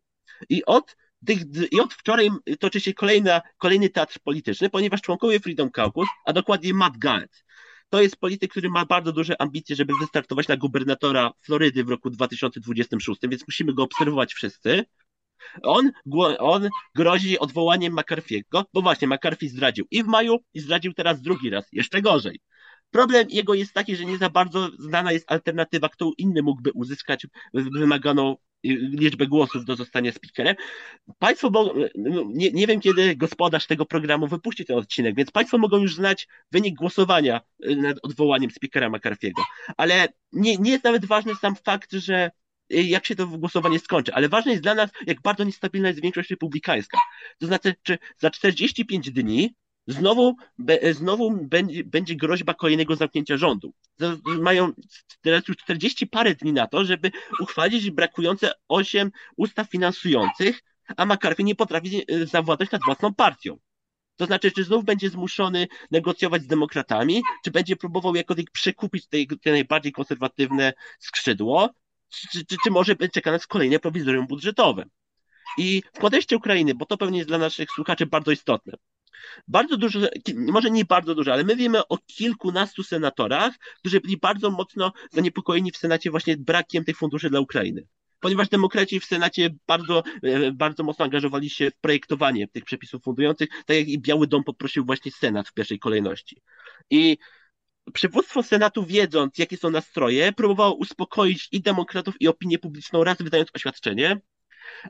I 0.49 0.65
od 0.65 0.95
tych, 1.25 1.39
I 1.71 1.79
od 1.79 1.93
wczoraj 1.93 2.29
toczy 2.59 2.81
się 2.81 2.93
kolejna, 2.93 3.41
kolejny 3.57 3.89
teatr 3.89 4.19
polityczny, 4.23 4.69
ponieważ 4.69 5.01
członkowie 5.01 5.39
Freedom 5.39 5.71
Caucus, 5.71 6.07
a 6.25 6.33
dokładnie 6.33 6.73
Matt 6.73 6.97
Gaetz, 6.97 7.43
to 7.89 8.01
jest 8.01 8.17
polityk, 8.17 8.51
który 8.51 8.69
ma 8.69 8.85
bardzo 8.85 9.11
duże 9.11 9.41
ambicje, 9.41 9.75
żeby 9.75 9.93
wystartować 9.99 10.47
na 10.47 10.57
gubernatora 10.57 11.31
Florydy 11.41 11.83
w 11.83 11.89
roku 11.89 12.09
2026, 12.09 13.21
więc 13.29 13.47
musimy 13.47 13.73
go 13.73 13.83
obserwować 13.83 14.33
wszyscy. 14.33 14.85
On, 15.63 15.91
on 16.39 16.69
grozi 16.95 17.39
odwołaniem 17.39 17.95
McCarthy'ego, 17.95 18.63
bo 18.73 18.81
właśnie 18.81 19.07
McCarthy 19.07 19.49
zdradził 19.49 19.85
i 19.91 20.03
w 20.03 20.07
maju, 20.07 20.37
i 20.53 20.59
zdradził 20.59 20.93
teraz 20.93 21.21
drugi 21.21 21.49
raz, 21.49 21.65
jeszcze 21.71 22.01
gorzej. 22.01 22.39
Problem 22.91 23.27
jego 23.29 23.53
jest 23.53 23.73
taki, 23.73 23.95
że 23.95 24.05
nie 24.05 24.17
za 24.17 24.29
bardzo 24.29 24.69
znana 24.79 25.11
jest 25.11 25.31
alternatywa, 25.31 25.89
kto 25.89 26.11
inny 26.17 26.43
mógłby 26.43 26.71
uzyskać 26.71 27.27
wymaganą 27.53 28.35
liczbę 28.63 29.27
głosów 29.27 29.65
do 29.65 29.75
zostania 29.75 30.11
speakerem. 30.11 30.55
Państwo, 31.19 31.51
bo, 31.51 31.73
no, 31.95 32.23
nie, 32.33 32.51
nie 32.51 32.67
wiem 32.67 32.79
kiedy 32.79 33.15
gospodarz 33.15 33.67
tego 33.67 33.85
programu 33.85 34.27
wypuści 34.27 34.65
ten 34.65 34.77
odcinek, 34.77 35.15
więc 35.15 35.31
Państwo 35.31 35.57
mogą 35.57 35.77
już 35.77 35.95
znać 35.95 36.27
wynik 36.51 36.75
głosowania 36.75 37.41
y, 37.65 37.75
nad 37.75 37.97
odwołaniem 38.03 38.51
speakera 38.51 38.89
McCarthy'ego, 38.89 39.41
ale 39.77 40.07
nie, 40.33 40.57
nie 40.57 40.71
jest 40.71 40.83
nawet 40.83 41.05
ważny 41.05 41.35
sam 41.35 41.55
fakt, 41.55 41.91
że 41.91 42.25
y, 42.25 42.31
jak 42.69 43.05
się 43.05 43.15
to 43.15 43.27
głosowanie 43.27 43.79
skończy, 43.79 44.13
ale 44.13 44.29
ważne 44.29 44.51
jest 44.51 44.63
dla 44.63 44.75
nas, 44.75 44.89
jak 45.07 45.21
bardzo 45.21 45.43
niestabilna 45.43 45.87
jest 45.87 46.01
większość 46.01 46.29
republikańska. 46.29 46.97
To 47.39 47.47
znaczy, 47.47 47.75
czy 47.83 47.97
za 48.17 48.29
45 48.29 49.11
dni 49.11 49.55
Znowu, 49.87 50.35
be, 50.57 50.93
znowu 50.93 51.31
będzie, 51.31 51.83
będzie 51.83 52.15
groźba 52.15 52.53
kolejnego 52.53 52.95
zamknięcia 52.95 53.37
rządu. 53.37 53.73
Mają 54.25 54.71
teraz 55.21 55.47
już 55.47 55.57
40 55.57 56.07
parę 56.07 56.35
dni 56.35 56.53
na 56.53 56.67
to, 56.67 56.85
żeby 56.85 57.11
uchwalić 57.39 57.91
brakujące 57.91 58.51
8 58.67 59.11
ustaw 59.37 59.69
finansujących, 59.69 60.63
a 60.97 61.05
McCarthy 61.05 61.43
nie 61.43 61.55
potrafi 61.55 62.03
e, 62.07 62.25
zawładać 62.25 62.71
nad 62.71 62.81
własną 62.85 63.13
partią. 63.13 63.57
To 64.15 64.25
znaczy, 64.25 64.51
czy 64.51 64.63
znów 64.63 64.85
będzie 64.85 65.09
zmuszony 65.09 65.67
negocjować 65.91 66.41
z 66.41 66.47
demokratami, 66.47 67.21
czy 67.43 67.51
będzie 67.51 67.75
próbował 67.75 68.15
jakoś 68.15 68.37
przekupić 68.51 69.07
te, 69.07 69.17
te 69.41 69.51
najbardziej 69.51 69.91
konserwatywne 69.91 70.73
skrzydło, 70.99 71.69
czy, 72.09 72.45
czy, 72.45 72.55
czy 72.63 72.71
może 72.71 72.95
czeka 72.95 73.31
nas 73.31 73.47
kolejne 73.47 73.79
prowizorium 73.79 74.27
budżetowe. 74.27 74.85
I 75.57 75.83
w 75.93 75.99
kontekście 75.99 76.37
Ukrainy, 76.37 76.75
bo 76.75 76.85
to 76.85 76.97
pewnie 76.97 77.17
jest 77.17 77.29
dla 77.29 77.37
naszych 77.37 77.71
słuchaczy 77.71 78.05
bardzo 78.05 78.31
istotne. 78.31 78.73
Bardzo 79.47 79.77
dużo, 79.77 79.99
może 80.35 80.71
nie 80.71 80.85
bardzo 80.85 81.15
dużo, 81.15 81.33
ale 81.33 81.43
my 81.43 81.55
wiemy 81.55 81.87
o 81.87 81.97
kilkunastu 81.97 82.83
senatorach, 82.83 83.53
którzy 83.79 84.01
byli 84.01 84.17
bardzo 84.17 84.51
mocno 84.51 84.91
zaniepokojeni 85.11 85.71
w 85.71 85.77
Senacie 85.77 86.11
właśnie 86.11 86.37
brakiem 86.37 86.83
tych 86.83 86.97
funduszy 86.97 87.29
dla 87.29 87.39
Ukrainy 87.39 87.87
ponieważ 88.19 88.49
demokraci 88.49 88.99
w 88.99 89.05
Senacie 89.05 89.49
bardzo, 89.67 90.03
e, 90.23 90.51
bardzo 90.51 90.83
mocno 90.83 91.05
angażowali 91.05 91.49
się 91.49 91.71
w 91.71 91.77
projektowanie 91.77 92.47
tych 92.47 92.65
przepisów 92.65 93.03
fundujących, 93.03 93.49
tak 93.65 93.77
jak 93.77 93.87
i 93.87 93.99
Biały 93.99 94.27
Dom 94.27 94.43
poprosił 94.43 94.85
właśnie 94.85 95.11
Senat 95.11 95.47
w 95.47 95.53
pierwszej 95.53 95.79
kolejności. 95.79 96.41
I 96.89 97.17
przywództwo 97.93 98.43
Senatu, 98.43 98.85
wiedząc, 98.85 99.37
jakie 99.37 99.57
są 99.57 99.69
nastroje, 99.69 100.31
próbowało 100.33 100.73
uspokoić 100.73 101.47
i 101.51 101.61
demokratów, 101.61 102.15
i 102.19 102.27
opinię 102.27 102.59
publiczną, 102.59 103.03
raz 103.03 103.17
wydając 103.17 103.49
oświadczenie, 103.53 104.21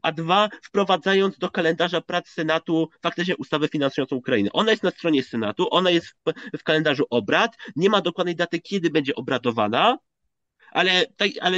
a 0.02 0.12
dwa, 0.12 0.50
wprowadzając 0.64 1.38
do 1.38 1.50
kalendarza 1.50 2.02
prac 2.02 2.30
Senatu 2.30 2.90
faktycznie 3.02 3.38
ustawę 3.38 3.68
finansującą 3.68 4.16
Ukrainę. 4.16 4.50
Ona 4.54 4.72
jest 4.72 4.84
na 4.84 4.92
stronie 4.92 5.24
Senatu, 5.24 5.68
ona 5.72 5.90
jest 5.90 6.08
w, 6.08 6.58
w 6.60 6.64
kalendarzu 6.64 7.06
obrad, 7.10 7.58
nie 7.76 7.90
ma 7.90 8.02
dokładnej 8.02 8.36
daty, 8.36 8.60
kiedy 8.60 8.90
będzie 8.90 9.16
obradowana, 9.16 9.98
ale, 10.72 11.06
tak, 11.18 11.30
ale 11.42 11.58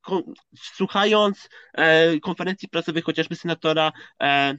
kon, 0.00 0.22
słuchając 0.56 1.48
e, 1.74 2.20
konferencji 2.20 2.68
prasowej 2.68 3.02
chociażby 3.02 3.36
senatora 3.36 3.92
e, 4.22 4.54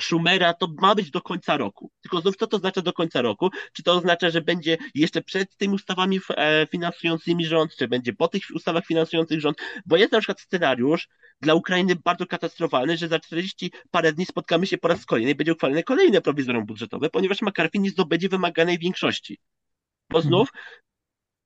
Schumera 0.00 0.54
to 0.54 0.68
ma 0.80 0.94
być 0.94 1.10
do 1.10 1.20
końca 1.20 1.56
roku. 1.56 1.90
Tylko 2.00 2.20
znów 2.20 2.36
co 2.36 2.46
to 2.46 2.56
oznacza 2.56 2.82
do 2.82 2.92
końca 2.92 3.22
roku? 3.22 3.50
Czy 3.72 3.82
to 3.82 3.92
oznacza, 3.92 4.30
że 4.30 4.40
będzie 4.40 4.76
jeszcze 4.94 5.22
przed 5.22 5.56
tymi 5.56 5.74
ustawami 5.74 6.20
e, 6.36 6.66
finansującymi 6.66 7.46
rząd, 7.46 7.76
czy 7.76 7.88
będzie 7.88 8.12
po 8.12 8.28
tych 8.28 8.42
ustawach 8.54 8.86
finansujących 8.86 9.40
rząd? 9.40 9.58
Bo 9.86 9.96
jest 9.96 10.12
na 10.12 10.18
przykład 10.18 10.40
scenariusz 10.40 11.08
dla 11.40 11.54
Ukrainy 11.54 11.96
bardzo 12.04 12.26
katastrofalny, 12.26 12.96
że 12.96 13.08
za 13.08 13.20
40 13.20 13.72
parę 13.90 14.12
dni 14.12 14.26
spotkamy 14.26 14.66
się 14.66 14.78
po 14.78 14.88
raz 14.88 15.06
kolejny 15.06 15.30
i 15.30 15.34
będzie 15.34 15.52
uchwalone 15.52 15.82
kolejne 15.82 16.20
prowizorium 16.20 16.66
budżetowe, 16.66 17.10
ponieważ 17.10 17.42
McCarthy 17.42 17.78
nie 17.78 17.90
zdobędzie 17.90 18.28
wymaganej 18.28 18.78
większości. 18.78 19.38
Bo 20.10 20.18
mhm. 20.18 20.28
znów 20.28 20.48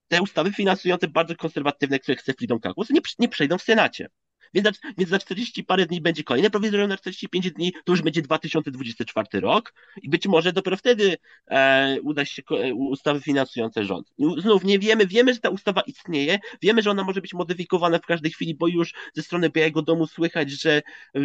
te 0.08 0.22
ustawy 0.22 0.52
finansujące 0.52 1.08
bardzo 1.08 1.36
konserwatywne, 1.36 1.98
które 1.98 2.16
chce 2.16 2.32
Freedom 2.32 2.60
Caucus, 2.60 2.90
nie, 2.90 3.00
nie 3.18 3.28
przejdą 3.28 3.58
w 3.58 3.62
Senacie. 3.62 4.08
Więc 4.54 4.64
za, 4.66 4.72
więc 4.98 5.10
za 5.10 5.18
40 5.18 5.64
parę 5.64 5.86
dni 5.86 6.00
będzie 6.00 6.24
kolejne 6.24 6.50
prowizorium 6.50 6.88
na 6.88 6.96
45 6.96 7.50
dni, 7.50 7.72
to 7.84 7.92
już 7.92 8.02
będzie 8.02 8.22
2024 8.22 9.40
rok 9.40 9.74
i 10.02 10.08
być 10.08 10.26
może 10.26 10.52
dopiero 10.52 10.76
wtedy 10.76 11.16
e, 11.50 11.96
uda 12.02 12.24
się 12.24 12.42
e, 12.50 12.74
ustawy 12.74 13.20
finansujące 13.20 13.84
rząd. 13.84 14.12
Znów 14.38 14.64
nie 14.64 14.78
wiemy, 14.78 15.06
wiemy, 15.06 15.34
że 15.34 15.40
ta 15.40 15.48
ustawa 15.50 15.80
istnieje, 15.80 16.38
wiemy, 16.62 16.82
że 16.82 16.90
ona 16.90 17.04
może 17.04 17.20
być 17.20 17.34
modyfikowana 17.34 17.98
w 17.98 18.06
każdej 18.06 18.30
chwili, 18.30 18.54
bo 18.54 18.68
już 18.68 18.94
ze 19.14 19.22
strony 19.22 19.50
Białego 19.50 19.82
Domu 19.82 20.06
słychać, 20.06 20.50
że 20.50 20.82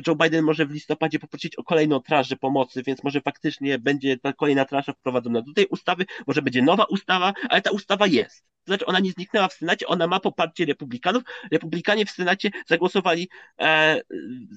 Joe 0.07 0.15
Biden 0.15 0.45
może 0.45 0.65
w 0.65 0.71
listopadzie 0.71 1.19
poprosić 1.19 1.55
o 1.55 1.63
kolejną 1.63 1.99
transzę 1.99 2.35
pomocy, 2.35 2.83
więc 2.83 3.03
może 3.03 3.21
faktycznie 3.21 3.79
będzie 3.79 4.17
ta 4.17 4.33
kolejna 4.33 4.65
transza 4.65 4.93
wprowadzona 4.93 5.41
do 5.41 5.53
tej 5.53 5.67
ustawy, 5.67 6.05
może 6.27 6.41
będzie 6.41 6.61
nowa 6.61 6.83
ustawa, 6.83 7.33
ale 7.49 7.61
ta 7.61 7.71
ustawa 7.71 8.07
jest. 8.07 8.56
To 8.67 8.71
znaczy 8.71 8.85
ona 8.85 8.99
nie 8.99 9.11
zniknęła 9.11 9.47
w 9.47 9.53
Senacie, 9.53 9.87
ona 9.87 10.07
ma 10.07 10.19
poparcie 10.19 10.65
republikanów. 10.65 11.23
Republikanie 11.51 12.05
w 12.05 12.11
Senacie 12.11 12.49
zagłosowali, 12.67 13.29
e, 13.61 14.01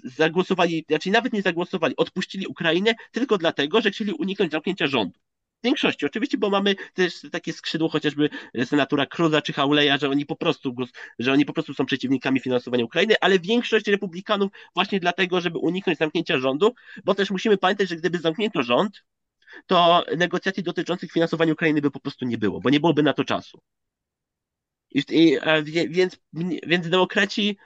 zagłosowali, 0.04 0.84
znaczy 0.88 1.10
nawet 1.10 1.32
nie 1.32 1.42
zagłosowali, 1.42 1.96
odpuścili 1.96 2.46
Ukrainę 2.46 2.94
tylko 3.12 3.38
dlatego, 3.38 3.80
że 3.80 3.90
chcieli 3.90 4.12
uniknąć 4.12 4.52
zamknięcia 4.52 4.86
rządu. 4.86 5.18
większości. 5.64 6.06
Oczywiście, 6.06 6.38
bo 6.38 6.50
mamy 6.50 6.74
też 6.94 7.26
takie 7.32 7.52
skrzydło 7.52 7.88
chociażby 7.88 8.30
senatora 8.64 9.06
Cruza 9.06 9.42
czy 9.42 9.52
Hauleya, 9.52 9.98
że 10.00 10.08
oni 10.08 10.26
po 10.26 10.36
prostu, 10.36 10.74
że 11.18 11.32
oni 11.32 11.44
po 11.44 11.52
prostu 11.52 11.74
są 11.74 11.86
przeciwnikami 11.86 12.40
finansowania 12.40 12.84
Ukrainy, 12.84 13.14
ale 13.20 13.38
większość 13.38 13.86
republikanów 13.86 14.52
właśnie 14.74 15.00
dlatego, 15.00 15.40
żeby 15.40 15.58
uniknąć 15.58 15.98
zamknięcia 15.98 16.38
rządu, 16.38 16.74
bo 17.04 17.14
też 17.14 17.30
musimy 17.30 17.56
pamiętać, 17.58 17.88
że 17.88 17.96
gdyby 17.96 18.18
zamknięto 18.18 18.62
rząd, 18.62 19.04
to 19.66 20.04
negocjacji 20.16 20.62
dotyczących 20.62 21.12
finansowania 21.12 21.52
Ukrainy 21.52 21.80
by 21.80 21.90
po 21.90 22.00
prostu 22.00 22.24
nie 22.24 22.38
było, 22.38 22.60
bo 22.60 22.70
nie 22.70 22.80
byłoby 22.80 23.02
na 23.02 23.12
to 23.12 23.24
czasu. 23.24 23.60
I, 24.90 25.02
i, 25.10 25.38
więc, 25.88 26.16
więc 26.66 26.88
demokraci, 26.88 27.56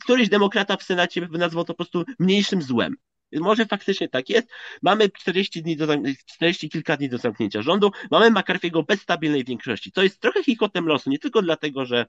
któryś 0.00 0.28
demokrata 0.28 0.76
w 0.76 0.82
Senacie 0.82 1.28
nazwał 1.30 1.64
to 1.64 1.74
po 1.74 1.84
prostu 1.84 2.04
mniejszym 2.18 2.62
złem. 2.62 2.96
Może 3.32 3.66
faktycznie 3.66 4.08
tak 4.08 4.30
jest. 4.30 4.48
Mamy 4.82 5.10
40 5.10 5.62
dni 5.62 5.76
do, 5.76 5.86
40 6.26 6.68
kilka 6.68 6.96
dni 6.96 7.08
do 7.08 7.18
zamknięcia 7.18 7.62
rządu. 7.62 7.90
Mamy 8.10 8.30
McCarthy'ego 8.30 8.86
bez 8.86 9.00
stabilnej 9.00 9.44
większości. 9.44 9.92
To 9.92 10.02
jest 10.02 10.20
trochę 10.20 10.44
chichotem 10.44 10.86
losu, 10.86 11.10
nie 11.10 11.18
tylko 11.18 11.42
dlatego, 11.42 11.84
że 11.84 12.06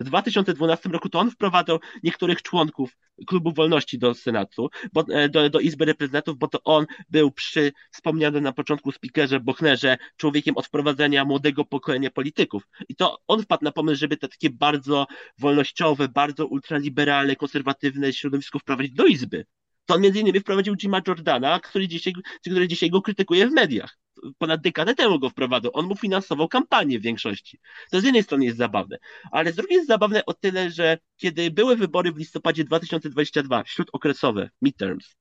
w 0.00 0.04
2012 0.04 0.88
roku 0.88 1.08
to 1.08 1.18
on 1.18 1.30
wprowadzał 1.30 1.78
niektórych 2.02 2.42
członków 2.42 2.96
Klubu 3.26 3.52
Wolności 3.52 3.98
do 3.98 4.14
Senatu, 4.14 4.68
bo, 4.92 5.04
e, 5.10 5.28
do, 5.28 5.50
do 5.50 5.60
Izby 5.60 5.84
Reprezentantów, 5.84 6.38
bo 6.38 6.48
to 6.48 6.62
on 6.64 6.86
był 7.08 7.30
przy 7.30 7.72
wspomnianym 7.92 8.42
na 8.42 8.52
początku 8.52 8.92
speakerze 8.92 9.40
Bochnerze 9.40 9.96
człowiekiem 10.16 10.56
od 10.56 10.66
wprowadzenia 10.66 11.24
młodego 11.24 11.64
pokolenia 11.64 12.10
polityków. 12.10 12.68
I 12.88 12.96
to 12.96 13.18
on 13.26 13.42
wpadł 13.42 13.64
na 13.64 13.72
pomysł, 13.72 14.00
żeby 14.00 14.16
te 14.16 14.28
takie 14.28 14.50
bardzo 14.50 15.06
wolnościowe, 15.38 16.08
bardzo 16.08 16.46
ultraliberalne, 16.46 17.36
konserwatywne 17.36 18.12
środowisko 18.12 18.58
wprowadzić 18.58 18.92
do 18.92 19.06
Izby. 19.06 19.46
To 19.86 19.94
on 19.94 20.00
między 20.00 20.20
innymi 20.20 20.40
wprowadził 20.40 20.76
Jima 20.76 21.00
Jordana, 21.06 21.60
który 21.60 21.88
dzisiaj, 21.88 22.12
który 22.40 22.68
dzisiaj 22.68 22.90
go 22.90 23.02
krytykuje 23.02 23.46
w 23.48 23.52
mediach. 23.52 23.98
Ponad 24.38 24.60
dekadę 24.60 24.94
temu 24.94 25.18
go 25.18 25.30
wprowadzał. 25.30 25.70
On 25.74 25.86
mu 25.86 25.96
finansował 25.96 26.48
kampanię 26.48 26.98
w 26.98 27.02
większości. 27.02 27.58
To 27.90 28.00
z 28.00 28.04
jednej 28.04 28.22
strony 28.22 28.44
jest 28.44 28.58
zabawne, 28.58 28.98
ale 29.32 29.52
z 29.52 29.56
drugiej 29.56 29.76
jest 29.76 29.88
zabawne 29.88 30.24
o 30.26 30.34
tyle, 30.34 30.70
że 30.70 30.98
kiedy 31.16 31.50
były 31.50 31.76
wybory 31.76 32.12
w 32.12 32.16
listopadzie 32.16 32.64
2022, 32.64 33.62
śródokresowe, 33.66 34.50
midterms, 34.62 35.16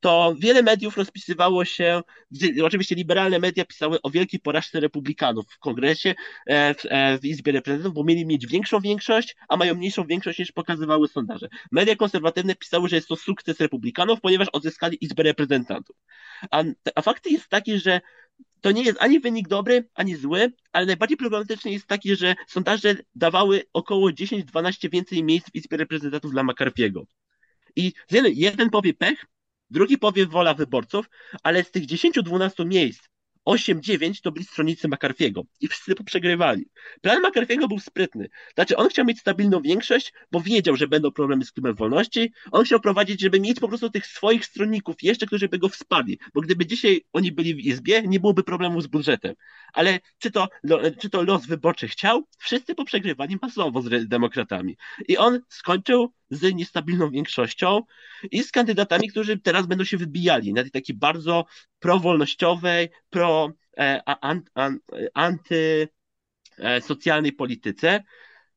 to 0.00 0.34
wiele 0.38 0.62
mediów 0.62 0.96
rozpisywało 0.96 1.64
się, 1.64 2.02
oczywiście 2.62 2.94
liberalne 2.94 3.38
media 3.38 3.64
pisały 3.64 4.02
o 4.02 4.10
wielkiej 4.10 4.40
porażce 4.40 4.80
republikanów 4.80 5.44
w 5.48 5.58
kongresie, 5.58 6.14
e, 6.46 6.74
w, 6.74 6.78
e, 6.84 7.18
w 7.18 7.24
Izbie 7.24 7.52
Reprezentantów, 7.52 7.94
bo 7.94 8.04
mieli 8.04 8.26
mieć 8.26 8.46
większą 8.46 8.80
większość, 8.80 9.36
a 9.48 9.56
mają 9.56 9.74
mniejszą 9.74 10.06
większość 10.06 10.38
niż 10.38 10.52
pokazywały 10.52 11.08
sondaże. 11.08 11.48
Media 11.72 11.96
konserwatywne 11.96 12.54
pisały, 12.54 12.88
że 12.88 12.96
jest 12.96 13.08
to 13.08 13.16
sukces 13.16 13.60
republikanów, 13.60 14.20
ponieważ 14.20 14.48
odzyskali 14.48 15.04
Izbę 15.04 15.22
Reprezentantów. 15.22 15.96
A, 16.50 16.62
a 16.94 17.02
fakt 17.02 17.30
jest 17.30 17.48
taki, 17.48 17.78
że 17.78 18.00
to 18.60 18.70
nie 18.70 18.82
jest 18.82 19.02
ani 19.02 19.20
wynik 19.20 19.48
dobry, 19.48 19.88
ani 19.94 20.16
zły, 20.16 20.52
ale 20.72 20.86
najbardziej 20.86 21.16
problematyczny 21.16 21.70
jest 21.70 21.86
taki, 21.86 22.16
że 22.16 22.34
sondaże 22.48 22.96
dawały 23.14 23.62
około 23.72 24.10
10-12 24.10 24.90
więcej 24.90 25.24
miejsc 25.24 25.50
w 25.50 25.54
Izbie 25.54 25.76
Reprezentantów 25.76 26.32
dla 26.32 26.42
McCarthy'ego. 26.42 27.02
I 27.76 27.92
jeden 28.34 28.70
powie 28.70 28.94
pech, 28.94 29.26
drugi 29.70 29.98
powie 29.98 30.26
wola 30.26 30.54
wyborców, 30.54 31.10
ale 31.42 31.64
z 31.64 31.70
tych 31.70 31.86
10-12 31.86 32.66
miejsc 32.66 33.09
8-9 33.48 34.20
to 34.22 34.32
byli 34.32 34.44
stronnicy 34.44 34.88
McCarthy'ego 34.88 35.42
i 35.60 35.68
wszyscy 35.68 35.94
poprzegrywali. 35.94 36.66
Plan 37.00 37.22
McCarthy'ego 37.22 37.68
był 37.68 37.78
sprytny. 37.78 38.28
Znaczy, 38.54 38.76
on 38.76 38.88
chciał 38.88 39.04
mieć 39.04 39.20
stabilną 39.20 39.62
większość, 39.62 40.12
bo 40.32 40.40
wiedział, 40.40 40.76
że 40.76 40.88
będą 40.88 41.10
problemy 41.10 41.44
z 41.44 41.52
klubem 41.52 41.74
wolności. 41.74 42.32
On 42.52 42.64
chciał 42.64 42.80
prowadzić, 42.80 43.20
żeby 43.20 43.40
mieć 43.40 43.60
po 43.60 43.68
prostu 43.68 43.90
tych 43.90 44.06
swoich 44.06 44.44
stronników 44.44 45.02
jeszcze, 45.02 45.26
którzy 45.26 45.48
by 45.48 45.58
go 45.58 45.68
wsparli, 45.68 46.18
bo 46.34 46.40
gdyby 46.40 46.66
dzisiaj 46.66 47.04
oni 47.12 47.32
byli 47.32 47.54
w 47.54 47.58
izbie, 47.58 48.02
nie 48.02 48.20
byłoby 48.20 48.44
problemu 48.44 48.80
z 48.80 48.86
budżetem. 48.86 49.34
Ale 49.72 50.00
czy 50.18 50.30
to, 50.30 50.48
czy 51.00 51.10
to 51.10 51.22
los 51.22 51.46
wyborczy 51.46 51.88
chciał? 51.88 52.22
Wszyscy 52.38 52.74
poprzegrywali 52.74 53.36
masowo 53.42 53.82
z 53.82 54.08
demokratami. 54.08 54.76
I 55.08 55.16
on 55.16 55.40
skończył 55.48 56.12
z 56.30 56.54
niestabilną 56.54 57.10
większością 57.10 57.82
i 58.30 58.42
z 58.42 58.50
kandydatami, 58.50 59.08
którzy 59.08 59.38
teraz 59.38 59.66
będą 59.66 59.84
się 59.84 59.96
wybijali 59.96 60.52
na 60.52 60.62
tej 60.62 60.70
takiej 60.70 60.96
bardzo 60.96 61.44
prowolnościowej, 61.78 62.88
pro 63.10 63.52
e, 63.78 64.02
an, 64.06 64.42
an, 64.54 64.78
antysocjalnej 65.14 67.32
polityce. 67.32 68.02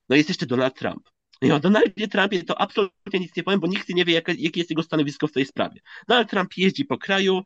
No 0.10 0.16
jest 0.16 0.30
jeszcze 0.30 0.46
Donald 0.46 0.76
Trump. 0.76 1.10
I 1.42 1.52
o 1.52 1.60
Donaldzie 1.60 2.08
Trumpie 2.08 2.44
to 2.44 2.62
absolutnie 2.62 3.20
nic 3.20 3.36
nie 3.36 3.44
powiem, 3.44 3.60
bo 3.60 3.68
nikt 3.68 3.90
nie 3.90 4.06
wie, 4.06 4.14
jakie, 4.14 4.34
jest 4.56 4.70
jego 4.70 4.84
stanowisko 4.84 5.28
w 5.28 5.32
tej 5.32 5.46
sprawie. 5.46 5.82
Donald 6.08 6.30
Trump 6.30 6.58
jeździ 6.58 6.86
po 6.86 6.98
kraju, 6.98 7.44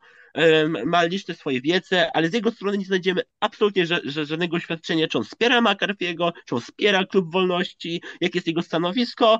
ma 0.85 1.03
liczne 1.03 1.35
swoje 1.35 1.61
wiece, 1.61 2.11
ale 2.13 2.29
z 2.29 2.33
jego 2.33 2.51
strony 2.51 2.77
nie 2.77 2.85
znajdziemy 2.85 3.21
absolutnie 3.39 3.85
żadnego 4.05 4.57
oświadczenia, 4.57 5.07
czy 5.07 5.17
on 5.17 5.23
wspiera 5.23 5.61
McCarthy'ego, 5.61 6.31
czy 6.45 6.55
on 6.55 6.61
wspiera 6.61 7.05
Klub 7.05 7.31
Wolności, 7.31 8.01
jakie 8.21 8.37
jest 8.37 8.47
jego 8.47 8.61
stanowisko. 8.61 9.39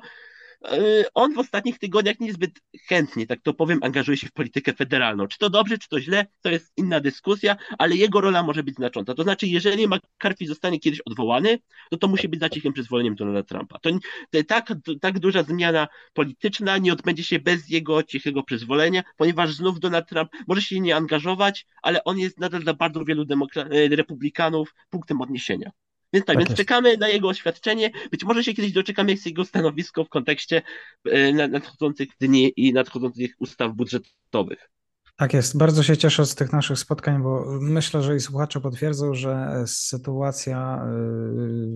E, 0.65 1.04
on 1.13 1.34
w 1.34 1.38
ostatnich 1.38 1.80
tygodniach 1.80 2.20
niezbyt 2.20 2.52
chętnie, 2.88 3.28
tak 3.28 3.41
to 3.41 3.54
powiem, 3.54 3.80
angażuje 3.82 4.17
się 4.17 4.28
w 4.28 4.32
politykę 4.32 4.74
federalną. 4.74 5.28
Czy 5.28 5.38
to 5.38 5.50
dobrze, 5.50 5.78
czy 5.78 5.89
to 5.89 6.00
źle, 6.00 6.26
to 6.41 6.50
jest 6.50 6.74
inna 6.78 7.00
dyskusja, 7.00 7.56
ale 7.78 7.96
jego 7.96 8.22
rola 8.22 8.43
może 8.43 8.63
być 8.63 8.76
znacząca. 8.76 9.13
To 9.13 9.24
znaczy, 9.24 9.48
jeżeli 9.48 9.88
McCarthy 9.88 10.48
zostanie 10.48 10.80
kiedyś 10.80 11.02
odwołany, 11.02 11.60
to 11.89 11.98
to 11.98 12.08
musi 12.08 12.30
być 12.30 12.39
za 12.39 12.50
cichym 12.50 12.74
przyzwoleniem 12.74 13.15
Donalda 13.15 13.43
Trumpa. 13.43 13.80
To, 13.80 13.89
to 14.32 14.43
tak, 14.48 14.74
tak 15.02 15.20
duża 15.20 15.43
zmiana 15.43 15.88
polityczna 16.13 16.78
nie 16.78 16.93
odbędzie 16.93 17.24
się 17.24 17.39
bez 17.39 17.70
jego 17.70 18.04
cichego 18.04 18.43
przyzwolenia, 18.43 19.04
ponieważ 19.17 19.54
znów 19.54 19.80
Donald 19.80 20.10
Trump 20.10 20.32
może 20.48 20.62
się 20.62 20.80
nie 20.80 20.96
angażować, 20.96 21.65
ale 21.82 22.04
on 22.04 22.20
jest 22.20 22.39
nadal 22.39 22.62
dla 22.62 22.74
bardzo 22.74 23.06
wielu 23.06 23.26
e, 23.56 23.96
republikanów 23.96 24.76
punktem 24.89 25.22
odniesienia. 25.22 25.72
Więc 26.13 26.26
tak, 26.26 26.36
tak 26.36 26.38
więc 26.38 26.50
jest. 26.50 26.58
czekamy 26.58 26.98
na 26.98 27.08
jego 27.08 27.28
oświadczenie. 27.28 27.91
Być 28.12 28.24
może 28.24 28.43
się 28.43 28.54
kiedyś 28.54 28.72
doczekamy, 28.72 29.10
jak 29.10 29.17
jest 29.17 29.26
jego 29.26 29.46
stanowisko 29.46 30.04
w 30.04 30.10
kontekście 30.10 30.62
e, 31.06 31.48
nadchodzących 31.48 32.10
dni 32.22 32.54
i 32.56 32.74
nadchodzących 32.74 33.32
ustaw 33.39 33.74
budżetowych. 33.74 34.70
Tak 35.17 35.34
jest. 35.34 35.58
Bardzo 35.58 35.84
się 35.84 35.98
cieszę 35.98 36.26
z 36.26 36.36
tych 36.36 36.54
naszych 36.54 36.80
spotkań, 36.80 37.24
bo 37.24 37.46
myślę, 37.62 38.02
że 38.04 38.15
i 38.15 38.20
słuchacze 38.20 38.62
potwierdzą, 38.62 39.13
że 39.13 39.63
sytuacja, 39.67 40.86
e, 40.86 40.89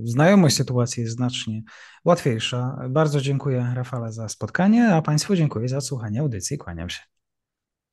znajomość 0.04 0.56
sytuacji 0.56 1.04
jest 1.04 1.15
znacznie 1.15 1.62
łatwiejsza. 2.06 2.78
Bardzo 2.89 3.22
dziękuję 3.22 3.74
Rafale 3.76 4.12
za 4.12 4.30
spotkanie, 4.30 4.88
a 4.94 5.02
Państwu 5.02 5.36
dziękuję 5.36 5.67
za 5.67 5.82
słuchanie 5.82 6.20
audycji. 6.20 6.58
Kłaniam 6.58 6.89
się. 6.89 7.00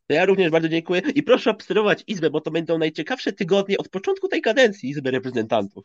Ja 0.09 0.25
również 0.25 0.51
bardzo 0.51 0.69
dziękuję 0.69 1.03
i 1.15 1.23
proszę 1.23 1.51
obserwować 1.51 2.05
Izbę, 2.07 2.31
bo 2.31 2.41
to 2.41 2.51
będą 2.51 2.79
najciekawsze 2.79 3.33
tygodnie 3.33 3.79
od 3.79 3.89
początku 3.89 4.29
tej 4.29 4.41
kadencji 4.41 4.91
Izby 4.91 5.11
Reprezentantów. 5.11 5.85